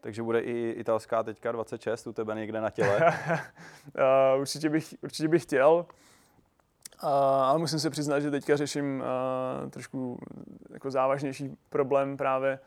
Takže 0.00 0.22
bude 0.22 0.40
i 0.40 0.70
italská 0.70 1.22
teďka 1.22 1.52
26 1.52 2.06
u 2.06 2.12
tebe 2.12 2.34
někde 2.34 2.60
na 2.60 2.70
těle? 2.70 3.00
uh, 4.34 4.40
určitě, 4.40 4.68
bych, 4.68 4.94
určitě 5.02 5.28
bych 5.28 5.42
chtěl. 5.42 5.86
Uh, 7.02 7.08
ale 7.10 7.58
musím 7.58 7.78
se 7.78 7.90
přiznat, 7.90 8.20
že 8.20 8.30
teďka 8.30 8.56
řeším 8.56 9.02
uh, 9.64 9.70
trošku 9.70 10.18
jako 10.72 10.90
závažnější 10.90 11.56
problém 11.70 12.16
právě, 12.16 12.58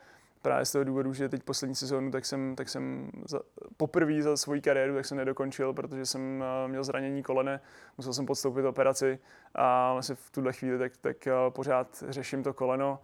právě 0.42 0.64
z 0.64 0.72
toho 0.72 0.84
důvodu, 0.84 1.12
že 1.12 1.28
teď 1.28 1.42
poslední 1.42 1.74
sezónu, 1.74 2.10
tak 2.10 2.26
jsem, 2.26 2.56
tak 2.56 2.68
jsem 2.68 3.10
za, 3.28 3.40
poprvé 3.76 4.22
za 4.22 4.36
svoji 4.36 4.60
kariéru, 4.60 4.94
tak 4.94 5.06
jsem 5.06 5.18
nedokončil, 5.18 5.72
protože 5.72 6.06
jsem 6.06 6.44
měl 6.66 6.84
zranění 6.84 7.22
kolene, 7.22 7.60
musel 7.96 8.12
jsem 8.12 8.26
podstoupit 8.26 8.64
operaci 8.64 9.18
a 9.54 9.92
vlastně 9.92 10.14
v 10.14 10.30
tuhle 10.30 10.52
chvíli 10.52 10.78
tak, 10.78 10.96
tak 10.96 11.28
pořád 11.48 12.04
řeším 12.08 12.42
to 12.42 12.52
koleno. 12.52 12.98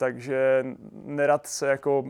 Takže 0.00 0.64
nerad 0.92 1.46
se 1.46 1.68
jako 1.68 2.00
uh, 2.00 2.08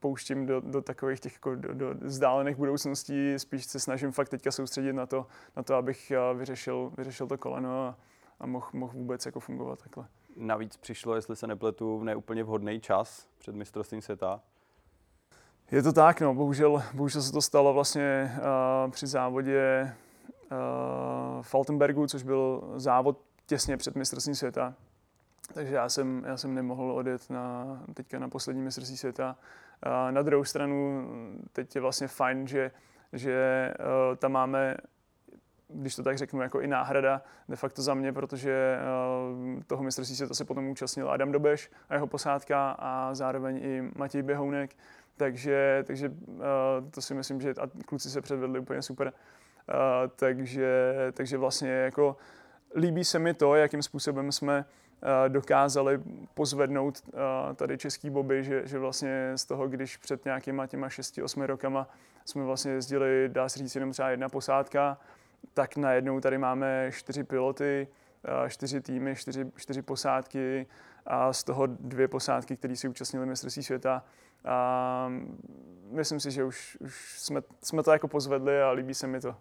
pouštím 0.00 0.46
do, 0.46 0.60
do 0.60 0.82
takových 0.82 1.20
těch 1.20 1.32
jako 1.32 1.54
do, 1.54 1.74
do 1.74 1.94
vzdálených 2.00 2.56
budoucností, 2.56 3.38
spíš 3.38 3.64
se 3.64 3.80
snažím 3.80 4.12
fakt 4.12 4.28
teďka 4.28 4.50
soustředit 4.50 4.92
na 4.92 5.06
to, 5.06 5.26
na 5.56 5.62
to 5.62 5.74
abych 5.74 6.12
uh, 6.32 6.38
vyřešil, 6.38 6.92
vyřešil 6.96 7.26
to 7.26 7.38
koleno 7.38 7.86
a, 7.86 7.96
a 8.40 8.46
mohl 8.46 8.66
mohl 8.72 8.92
vůbec 8.92 9.26
jako 9.26 9.40
fungovat 9.40 9.82
takhle. 9.82 10.06
Navíc 10.36 10.76
přišlo, 10.76 11.14
jestli 11.14 11.36
se 11.36 11.46
nepletu, 11.46 11.98
v 11.98 12.04
neúplně 12.04 12.44
vhodný 12.44 12.80
čas 12.80 13.28
před 13.38 13.54
mistrovstvím 13.54 14.02
světa. 14.02 14.40
Je 15.70 15.82
to 15.82 15.92
tak, 15.92 16.20
no, 16.20 16.34
bohužel, 16.34 16.82
bohužel 16.94 17.22
se 17.22 17.32
to 17.32 17.42
stalo 17.42 17.74
vlastně 17.74 18.32
uh, 18.36 18.90
při 18.90 19.06
závodě 19.06 19.92
uh, 20.52 21.42
Faltenbergu, 21.42 22.06
což 22.06 22.22
byl 22.22 22.72
závod 22.76 23.18
těsně 23.46 23.76
před 23.76 23.96
mistrovstvím 23.96 24.34
světa. 24.34 24.74
Takže 25.52 25.74
já 25.74 25.88
jsem, 25.88 26.24
já 26.26 26.36
jsem 26.36 26.54
nemohl 26.54 26.92
odjet 26.92 27.30
na, 27.30 27.78
teďka 27.94 28.18
na 28.18 28.28
poslední 28.28 28.62
mistrovství 28.62 28.96
světa. 28.96 29.36
Uh, 29.86 30.12
na 30.12 30.22
druhou 30.22 30.44
stranu 30.44 31.08
teď 31.52 31.74
je 31.74 31.80
vlastně 31.80 32.08
fajn, 32.08 32.46
že, 32.46 32.70
že 33.12 33.74
uh, 33.80 34.16
tam 34.16 34.32
máme 34.32 34.76
když 35.68 35.96
to 35.96 36.02
tak 36.02 36.18
řeknu, 36.18 36.42
jako 36.42 36.60
i 36.60 36.66
náhrada 36.66 37.22
de 37.48 37.56
facto 37.56 37.82
za 37.82 37.94
mě, 37.94 38.12
protože 38.12 38.78
uh, 39.54 39.62
toho 39.66 39.82
mistrovství 39.82 40.16
světa 40.16 40.34
se 40.34 40.44
potom 40.44 40.68
účastnil 40.68 41.10
Adam 41.10 41.32
Dobeš 41.32 41.70
a 41.88 41.94
jeho 41.94 42.06
posádka 42.06 42.70
a 42.70 43.14
zároveň 43.14 43.56
i 43.56 43.90
Matěj 43.96 44.22
Běhounek, 44.22 44.76
takže, 45.16 45.84
takže 45.86 46.08
uh, 46.08 46.44
to 46.90 47.02
si 47.02 47.14
myslím, 47.14 47.40
že 47.40 47.50
a 47.50 47.66
kluci 47.86 48.10
se 48.10 48.20
předvedli 48.20 48.58
úplně 48.58 48.82
super. 48.82 49.12
Uh, 49.68 50.10
takže, 50.16 50.94
takže 51.12 51.38
vlastně 51.38 51.70
jako 51.70 52.16
líbí 52.76 53.04
se 53.04 53.18
mi 53.18 53.34
to, 53.34 53.54
jakým 53.54 53.82
způsobem 53.82 54.32
jsme 54.32 54.64
dokázali 55.28 56.00
pozvednout 56.34 57.02
uh, 57.06 57.20
tady 57.54 57.78
český 57.78 58.10
boby, 58.10 58.44
že, 58.44 58.66
že 58.66 58.78
vlastně 58.78 59.32
z 59.36 59.44
toho, 59.44 59.68
když 59.68 59.96
před 59.96 60.24
nějakýma 60.24 60.66
těma 60.66 60.88
6-8 60.88 61.44
rokama 61.46 61.88
jsme 62.24 62.44
vlastně 62.44 62.72
jezdili, 62.72 63.28
dá 63.28 63.48
se 63.48 63.58
říct, 63.58 63.74
jenom 63.74 63.92
třeba 63.92 64.10
jedna 64.10 64.28
posádka, 64.28 64.98
tak 65.54 65.76
najednou 65.76 66.20
tady 66.20 66.38
máme 66.38 66.90
čtyři 66.92 67.24
piloty, 67.24 67.88
čtyři 68.48 68.80
týmy, 68.80 69.16
čtyři, 69.16 69.52
čtyři 69.56 69.82
posádky 69.82 70.66
a 71.06 71.32
z 71.32 71.44
toho 71.44 71.66
dvě 71.66 72.08
posádky, 72.08 72.56
které 72.56 72.76
si 72.76 72.88
účastnili 72.88 73.26
mistrovství 73.26 73.62
světa. 73.62 74.04
A 74.44 75.12
myslím 75.90 76.20
si, 76.20 76.30
že 76.30 76.44
už, 76.44 76.76
už 76.80 77.18
jsme, 77.18 77.42
jsme 77.62 77.82
to 77.82 77.92
jako 77.92 78.08
pozvedli 78.08 78.62
a 78.62 78.70
líbí 78.70 78.94
se 78.94 79.06
mi 79.06 79.20
to. 79.20 79.36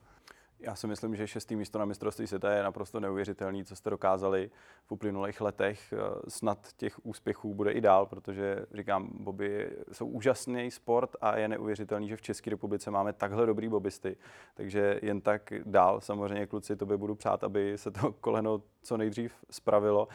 Já 0.64 0.76
si 0.76 0.88
myslím, 0.88 1.16
že 1.16 1.28
šestý 1.28 1.56
místo 1.56 1.80
na 1.80 1.86
mistrovství 1.86 2.28
světa 2.28 2.52
je 2.52 2.64
naprosto 2.64 3.00
neuvěřitelný, 3.00 3.66
co 3.66 3.76
jste 3.76 3.90
dokázali 3.90 4.52
v 4.86 4.92
uplynulých 4.92 5.42
letech. 5.42 5.94
Snad 6.28 6.74
těch 6.78 7.06
úspěchů 7.06 7.54
bude 7.54 7.72
i 7.72 7.82
dál, 7.82 8.06
protože 8.06 8.66
říkám, 8.74 9.10
boby 9.14 9.72
jsou 9.92 10.08
úžasný 10.08 10.72
sport 10.72 11.16
a 11.22 11.38
je 11.38 11.48
neuvěřitelný, 11.48 12.10
že 12.10 12.16
v 12.16 12.22
České 12.22 12.50
republice 12.50 12.92
máme 12.92 13.14
takhle 13.14 13.46
dobrý 13.46 13.70
bobisty. 13.70 14.18
Takže 14.54 15.00
jen 15.02 15.22
tak 15.22 15.54
dál, 15.66 16.02
samozřejmě 16.02 16.48
kluci, 16.48 16.76
to 16.76 16.86
by 16.86 16.98
budu 16.98 17.16
přát, 17.16 17.44
aby 17.44 17.78
se 17.78 17.92
to 17.92 18.12
koleno 18.22 18.62
co 18.82 18.98
nejdřív 18.98 19.34
spravilo. 19.52 20.08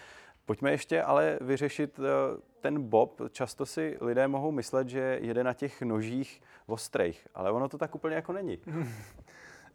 Pojďme 0.46 0.70
ještě 0.70 1.02
ale 1.02 1.38
vyřešit 1.40 2.00
eh, 2.00 2.40
ten 2.60 2.82
bob. 2.82 3.20
Často 3.30 3.66
si 3.66 3.98
lidé 4.00 4.28
mohou 4.28 4.50
myslet, 4.50 4.88
že 4.88 5.18
jede 5.22 5.44
na 5.44 5.54
těch 5.54 5.82
nožích 5.82 6.42
ostrých, 6.66 7.28
ale 7.34 7.50
ono 7.50 7.68
to 7.68 7.78
tak 7.78 7.94
úplně 7.94 8.16
jako 8.16 8.32
není. 8.32 8.58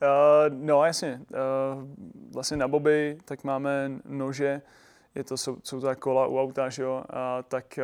Uh, 0.01 0.56
no 0.58 0.86
jasně, 0.86 1.21
uh, 1.29 1.84
vlastně 2.34 2.58
na 2.58 2.67
boby 2.67 3.17
tak 3.25 3.43
máme 3.43 3.91
nože, 4.06 4.62
je 5.15 5.23
to, 5.23 5.38
jsou, 5.38 5.58
jsou 5.63 5.82
to 5.82 5.95
kola 5.95 6.27
u 6.27 6.39
auta, 6.39 6.69
že 6.69 6.84
jo, 6.84 7.03
a 7.10 7.43
tak, 7.43 7.79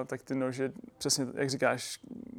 uh, 0.00 0.06
tak 0.06 0.22
ty 0.22 0.34
nože, 0.34 0.72
přesně 0.98 1.26
jak 1.34 1.50
říkáš, 1.50 1.98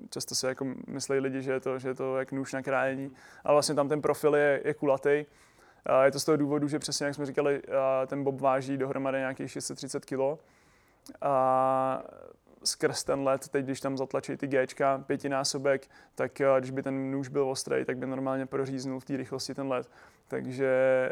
často 0.09 0.35
se 0.35 0.47
jako 0.47 0.65
myslí 0.87 1.19
lidi, 1.19 1.41
že 1.41 1.51
je 1.51 1.59
to, 1.59 1.79
že 1.79 1.87
je 1.87 1.95
to 1.95 2.17
jak 2.17 2.31
nůž 2.31 2.53
na 2.53 2.61
krájení, 2.61 3.11
ale 3.43 3.55
vlastně 3.55 3.75
tam 3.75 3.89
ten 3.89 4.01
profil 4.01 4.35
je, 4.35 4.61
je 4.65 4.73
kulatý. 4.73 5.25
Uh, 5.89 6.03
je 6.03 6.11
to 6.11 6.19
z 6.19 6.25
toho 6.25 6.37
důvodu, 6.37 6.67
že 6.67 6.79
přesně 6.79 7.05
jak 7.05 7.15
jsme 7.15 7.25
říkali, 7.25 7.61
ten 8.07 8.23
bob 8.23 8.41
váží 8.41 8.77
dohromady 8.77 9.17
nějakých 9.17 9.51
630 9.51 10.05
kg. 10.05 10.19
A 11.21 12.03
skrz 12.63 13.03
ten 13.03 13.23
let, 13.23 13.47
teď 13.49 13.65
když 13.65 13.81
tam 13.81 13.97
zatlačí 13.97 14.37
ty 14.37 14.47
Gčka, 14.47 15.03
pětinásobek, 15.07 15.87
tak 16.15 16.41
eh, 16.41 16.47
když 16.59 16.71
by 16.71 16.83
ten 16.83 17.11
nůž 17.11 17.27
byl 17.27 17.49
ostrý, 17.49 17.85
tak 17.85 17.97
by 17.97 18.07
normálně 18.07 18.45
proříznul 18.45 18.99
v 18.99 19.05
té 19.05 19.17
rychlosti 19.17 19.53
ten 19.53 19.67
let. 19.67 19.89
Takže 20.27 21.11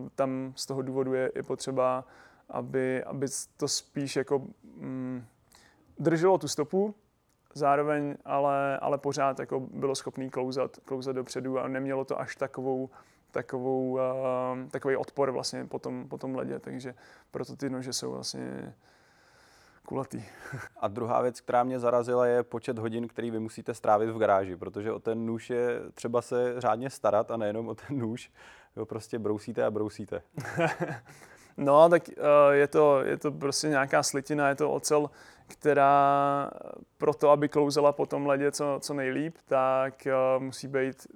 uh, 0.00 0.08
tam 0.14 0.52
z 0.56 0.66
toho 0.66 0.82
důvodu 0.82 1.14
je, 1.14 1.32
je 1.34 1.42
potřeba, 1.42 2.04
aby, 2.48 3.04
aby 3.04 3.26
to 3.56 3.68
spíš 3.68 4.16
jako 4.16 4.42
mm, 4.76 5.24
drželo 5.98 6.38
tu 6.38 6.48
stopu, 6.48 6.94
zároveň 7.54 8.16
ale, 8.24 8.78
ale 8.78 8.98
pořád 8.98 9.38
jako 9.38 9.60
bylo 9.60 9.94
schopný 9.94 10.30
klouzat, 10.30 10.76
klouzat 10.84 11.16
dopředu 11.16 11.58
a 11.58 11.68
nemělo 11.68 12.04
to 12.04 12.20
až 12.20 12.36
takovou 12.36 12.90
takovou, 13.30 13.90
uh, 13.90 14.00
takový 14.70 14.96
odpor 14.96 15.30
vlastně 15.30 15.64
po 15.64 15.78
tom, 15.78 16.08
po 16.08 16.18
tom 16.18 16.34
ledě, 16.34 16.58
takže 16.58 16.94
proto 17.30 17.56
ty 17.56 17.70
nože 17.70 17.92
jsou 17.92 18.12
vlastně 18.12 18.74
kulatý. 19.86 20.22
A 20.80 20.88
druhá 20.88 21.22
věc, 21.22 21.40
která 21.40 21.64
mě 21.64 21.78
zarazila, 21.80 22.26
je 22.26 22.42
počet 22.42 22.78
hodin, 22.78 23.08
který 23.08 23.30
vy 23.30 23.38
musíte 23.38 23.74
strávit 23.74 24.10
v 24.10 24.18
garáži, 24.18 24.56
protože 24.56 24.92
o 24.92 24.98
ten 24.98 25.26
nůž 25.26 25.50
je 25.50 25.80
třeba 25.94 26.22
se 26.22 26.60
řádně 26.60 26.90
starat 26.90 27.30
a 27.30 27.36
nejenom 27.36 27.68
o 27.68 27.74
ten 27.74 27.98
nůž. 27.98 28.30
Jo, 28.76 28.86
prostě 28.86 29.18
brousíte 29.18 29.64
a 29.64 29.70
brousíte. 29.70 30.22
no, 31.56 31.88
tak 31.88 32.08
uh, 32.08 32.52
je, 32.52 32.66
to, 32.66 33.00
je 33.04 33.16
to 33.16 33.32
prostě 33.32 33.68
nějaká 33.68 34.02
slitina, 34.02 34.48
je 34.48 34.54
to 34.54 34.70
ocel, 34.70 35.10
která 35.48 36.50
pro 36.98 37.14
to, 37.14 37.30
aby 37.30 37.48
klouzela 37.48 37.92
po 37.92 38.06
tom 38.06 38.26
ledě 38.26 38.52
co, 38.52 38.78
co 38.80 38.94
nejlíp, 38.94 39.36
tak 39.46 39.94
uh, 40.06 40.42
musí 40.42 40.68
být, 40.68 41.06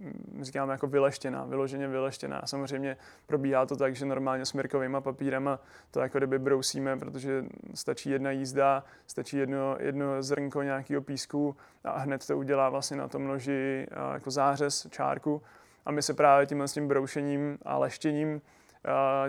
říkám, 0.41 0.71
jako 0.71 0.87
vyleštěná, 0.87 1.45
vyloženě 1.45 1.89
vyleštěná. 1.89 2.43
Samozřejmě 2.45 2.97
probíhá 3.27 3.67
to 3.67 3.77
tak, 3.77 3.97
že 3.97 4.07
normálně 4.07 4.47
s 4.47 4.53
mirkovými 4.53 4.97
papírama 5.01 5.59
to 5.91 6.01
jako 6.01 6.19
kdyby 6.19 6.39
brousíme, 6.39 6.97
protože 6.97 7.45
stačí 7.75 8.11
jedna 8.11 8.31
jízda, 8.31 8.85
stačí 9.07 9.37
jedno, 9.37 9.77
jedno 9.81 10.23
zrnko 10.23 10.63
nějakého 10.63 11.03
písku 11.03 11.57
a 11.85 11.99
hned 11.99 12.27
to 12.27 12.39
udělá 12.39 12.69
vlastně 12.69 12.97
na 12.97 13.09
tom 13.09 13.27
noži 13.27 13.87
uh, 13.91 14.15
jako 14.15 14.31
zářez, 14.31 14.87
čárku. 14.91 15.43
A 15.87 15.91
my 15.93 16.03
se 16.03 16.15
právě 16.15 16.47
tímhle 16.47 16.69
s 16.69 16.73
tím 16.73 16.89
broušením 16.89 17.59
a 17.63 17.79
leštěním 17.79 18.41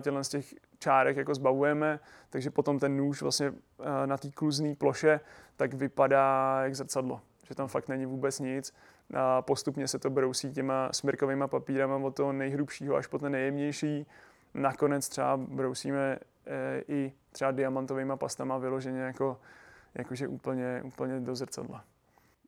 těchto 0.02 0.24
z 0.24 0.30
těch 0.30 0.54
čárek 0.82 1.18
jako 1.18 1.36
zbavujeme, 1.36 2.00
takže 2.30 2.50
potom 2.50 2.80
ten 2.80 2.98
nůž 2.98 3.22
vlastně 3.22 3.54
eh, 3.80 4.08
na 4.08 4.18
té 4.18 4.32
kluzné 4.32 4.76
ploše 4.76 5.20
tak 5.58 5.74
vypadá 5.74 6.60
jak 6.64 6.76
zrcadlo, 6.76 7.22
že 7.48 7.56
tam 7.56 7.68
fakt 7.68 7.88
není 7.88 8.06
vůbec 8.06 8.40
nic. 8.40 8.74
A 9.14 9.42
postupně 9.42 9.88
se 9.88 10.00
to 10.00 10.10
brousí 10.10 10.52
těma 10.52 10.90
smrkovými 10.92 11.44
papírama 11.48 11.96
od 11.96 12.16
toho 12.16 12.34
nejhrubšího 12.34 12.96
až 12.96 13.08
po 13.08 13.20
ten 13.20 13.32
nejjemnější. 13.32 14.08
Nakonec 14.54 15.10
třeba 15.10 15.38
brousíme 15.38 16.20
eh, 16.46 16.84
i 16.88 17.14
třeba 17.32 17.52
diamantovými 17.52 18.14
pastama 18.16 18.58
vyloženě 18.58 19.00
jako, 19.00 19.40
jakože 19.94 20.28
úplně, 20.28 20.82
úplně 20.86 21.20
do 21.20 21.36
zrcadla. 21.36 21.84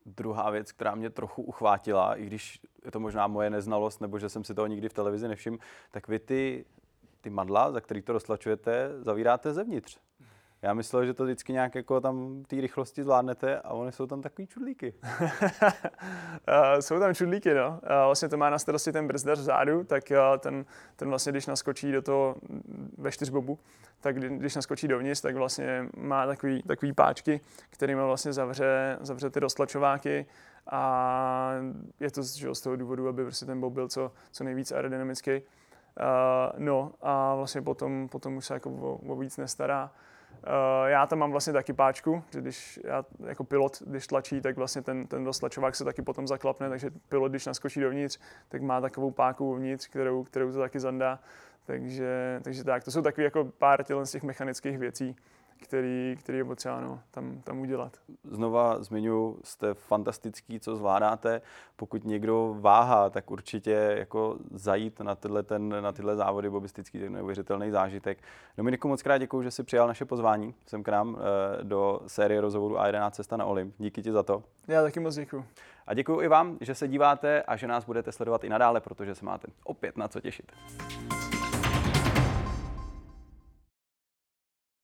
Druhá 0.06 0.50
věc, 0.50 0.72
která 0.72 0.96
mě 0.96 1.10
trochu 1.10 1.42
uchvátila, 1.42 2.16
i 2.16 2.26
když 2.26 2.60
je 2.86 2.92
to 2.92 3.00
možná 3.00 3.28
moje 3.28 3.50
neznalost, 3.50 4.02
nebo 4.02 4.20
že 4.20 4.30
jsem 4.30 4.44
si 4.44 4.54
toho 4.54 4.68
nikdy 4.68 4.90
v 4.90 4.94
televizi 4.94 5.28
nevšiml, 5.28 5.58
tak 5.92 6.08
vy 6.08 6.20
ty 6.20 6.66
ty 7.24 7.30
madla, 7.30 7.72
za 7.72 7.82
který 7.82 8.02
to 8.02 8.14
roztlačujete, 8.14 8.90
zavíráte 9.02 9.54
zevnitř. 9.54 9.98
Já 10.62 10.74
myslel, 10.74 11.06
že 11.06 11.14
to 11.14 11.24
vždycky 11.24 11.54
nějak 11.54 11.76
jako 11.76 12.02
tam 12.02 12.44
té 12.48 12.56
rychlosti 12.56 13.04
zvládnete 13.04 13.60
a 13.60 13.70
oni 13.70 13.92
jsou 13.92 14.08
tam 14.08 14.22
takový 14.22 14.48
čudlíky. 14.48 14.94
jsou 16.80 17.00
tam 17.00 17.16
čudlíky, 17.16 17.54
no. 17.54 17.80
vlastně 18.06 18.30
to 18.30 18.38
má 18.38 18.50
na 18.50 18.60
starosti 18.60 18.92
ten 18.92 19.08
brzdař 19.08 19.40
vzadu, 19.40 19.84
tak 19.84 20.04
ten, 20.40 20.66
ten 20.96 21.10
vlastně, 21.10 21.32
když 21.32 21.48
naskočí 21.48 21.92
do 21.92 22.02
toho 22.02 22.36
ve 22.98 23.12
čtyřbobu, 23.12 23.60
tak 24.02 24.20
když 24.20 24.56
naskočí 24.56 24.88
dovnitř, 24.88 25.22
tak 25.22 25.36
vlastně 25.36 25.86
má 25.98 26.26
takový, 26.26 26.64
takový 26.64 26.94
páčky, 26.94 27.42
kterými 27.70 28.02
vlastně 28.02 28.34
zavře, 28.34 28.98
zavře 29.02 29.30
ty 29.30 29.40
roztlačováky 29.40 30.26
a 30.72 31.54
je 32.00 32.12
to 32.12 32.24
z 32.24 32.62
toho 32.62 32.76
důvodu, 32.76 33.08
aby 33.08 33.24
prostě 33.24 33.46
ten 33.46 33.60
bob 33.60 33.74
byl 33.74 33.88
co, 33.88 34.12
co 34.32 34.44
nejvíc 34.44 34.72
aerodynamický. 34.72 35.42
Uh, 36.00 36.60
no 36.60 36.92
a 37.02 37.36
vlastně 37.36 37.62
potom, 37.62 38.10
potom 38.10 38.38
už 38.38 38.46
se 38.46 38.54
jako 38.54 38.70
o, 38.70 38.96
o 38.96 39.16
víc 39.16 39.38
nestará. 39.38 39.92
Uh, 40.48 40.88
já 40.88 41.08
tam 41.08 41.20
mám 41.20 41.32
vlastně 41.32 41.54
taky 41.54 41.74
páčku, 41.74 42.24
že 42.32 42.42
když 42.42 42.80
já 42.84 43.06
jako 43.26 43.44
pilot, 43.44 43.82
když 43.86 44.08
tlačí, 44.08 44.42
tak 44.42 44.58
vlastně 44.58 44.82
ten, 44.82 45.08
ten 45.08 45.26
roztlačovák 45.26 45.76
se 45.76 45.84
taky 45.84 46.02
potom 46.02 46.28
zaklapne, 46.28 46.70
takže 46.70 46.92
pilot, 47.10 47.32
když 47.32 47.46
naskočí 47.46 47.82
dovnitř, 47.82 48.20
tak 48.50 48.62
má 48.62 48.82
takovou 48.82 49.12
páku 49.12 49.52
uvnitř, 49.52 49.88
kterou, 49.88 50.24
kterou 50.24 50.52
to 50.52 50.60
taky 50.60 50.80
zandá. 50.80 51.20
Takže, 51.66 52.40
takže 52.44 52.64
tak, 52.64 52.84
to 52.84 52.92
jsou 52.92 53.02
takové 53.02 53.24
jako 53.24 53.46
pár 53.46 53.84
těch 53.84 54.24
mechanických 54.24 54.78
věcí, 54.78 55.16
který, 55.64 56.16
který 56.20 56.38
je 56.38 56.46
potřeba 56.46 56.82
no, 56.82 57.00
tam, 57.12 57.42
tam 57.44 57.60
udělat. 57.60 57.98
Znova 58.24 58.84
zmiňuji, 58.84 59.40
jste 59.44 59.74
fantastický, 59.74 60.60
co 60.60 60.76
zvládáte. 60.76 61.42
Pokud 61.76 62.04
někdo 62.06 62.56
váhá, 62.60 63.10
tak 63.10 63.32
určitě 63.32 63.96
jako 63.98 64.38
zajít 64.52 65.00
na 65.00 65.16
tyhle, 65.16 65.44
ten, 65.44 65.76
na 65.84 65.92
tyhle 65.92 66.16
závody 66.16 66.50
bobistický, 66.50 67.00
je 67.00 67.10
neuvěřitelný 67.10 67.72
zážitek. 67.72 68.18
Dominiku, 68.58 68.88
moc 68.88 69.02
krát 69.02 69.18
děkuji, 69.18 69.42
že 69.42 69.52
jsi 69.52 69.64
přijal 69.64 69.88
naše 69.88 70.06
pozvání 70.06 70.54
sem 70.66 70.84
k 70.84 70.90
nám 70.90 71.18
eh, 71.20 71.64
do 71.64 72.00
série 72.08 72.42
rozhovoru 72.42 72.76
A11 72.76 73.12
Cesta 73.12 73.38
na 73.38 73.46
Olymp. 73.46 73.76
Díky 73.78 74.02
ti 74.02 74.12
za 74.12 74.24
to. 74.24 74.44
Já 74.68 74.84
taky 74.84 75.00
moc 75.00 75.16
děkuji. 75.16 75.46
A 75.88 75.94
děkuji 75.94 76.22
i 76.22 76.28
vám, 76.28 76.58
že 76.62 76.76
se 76.76 76.88
díváte 76.88 77.42
a 77.42 77.56
že 77.56 77.68
nás 77.68 77.86
budete 77.86 78.12
sledovat 78.12 78.44
i 78.44 78.50
nadále, 78.50 78.82
protože 78.82 79.16
se 79.16 79.26
máte 79.26 79.48
opět 79.64 79.98
na 79.98 80.08
co 80.08 80.20
těšit. 80.20 80.52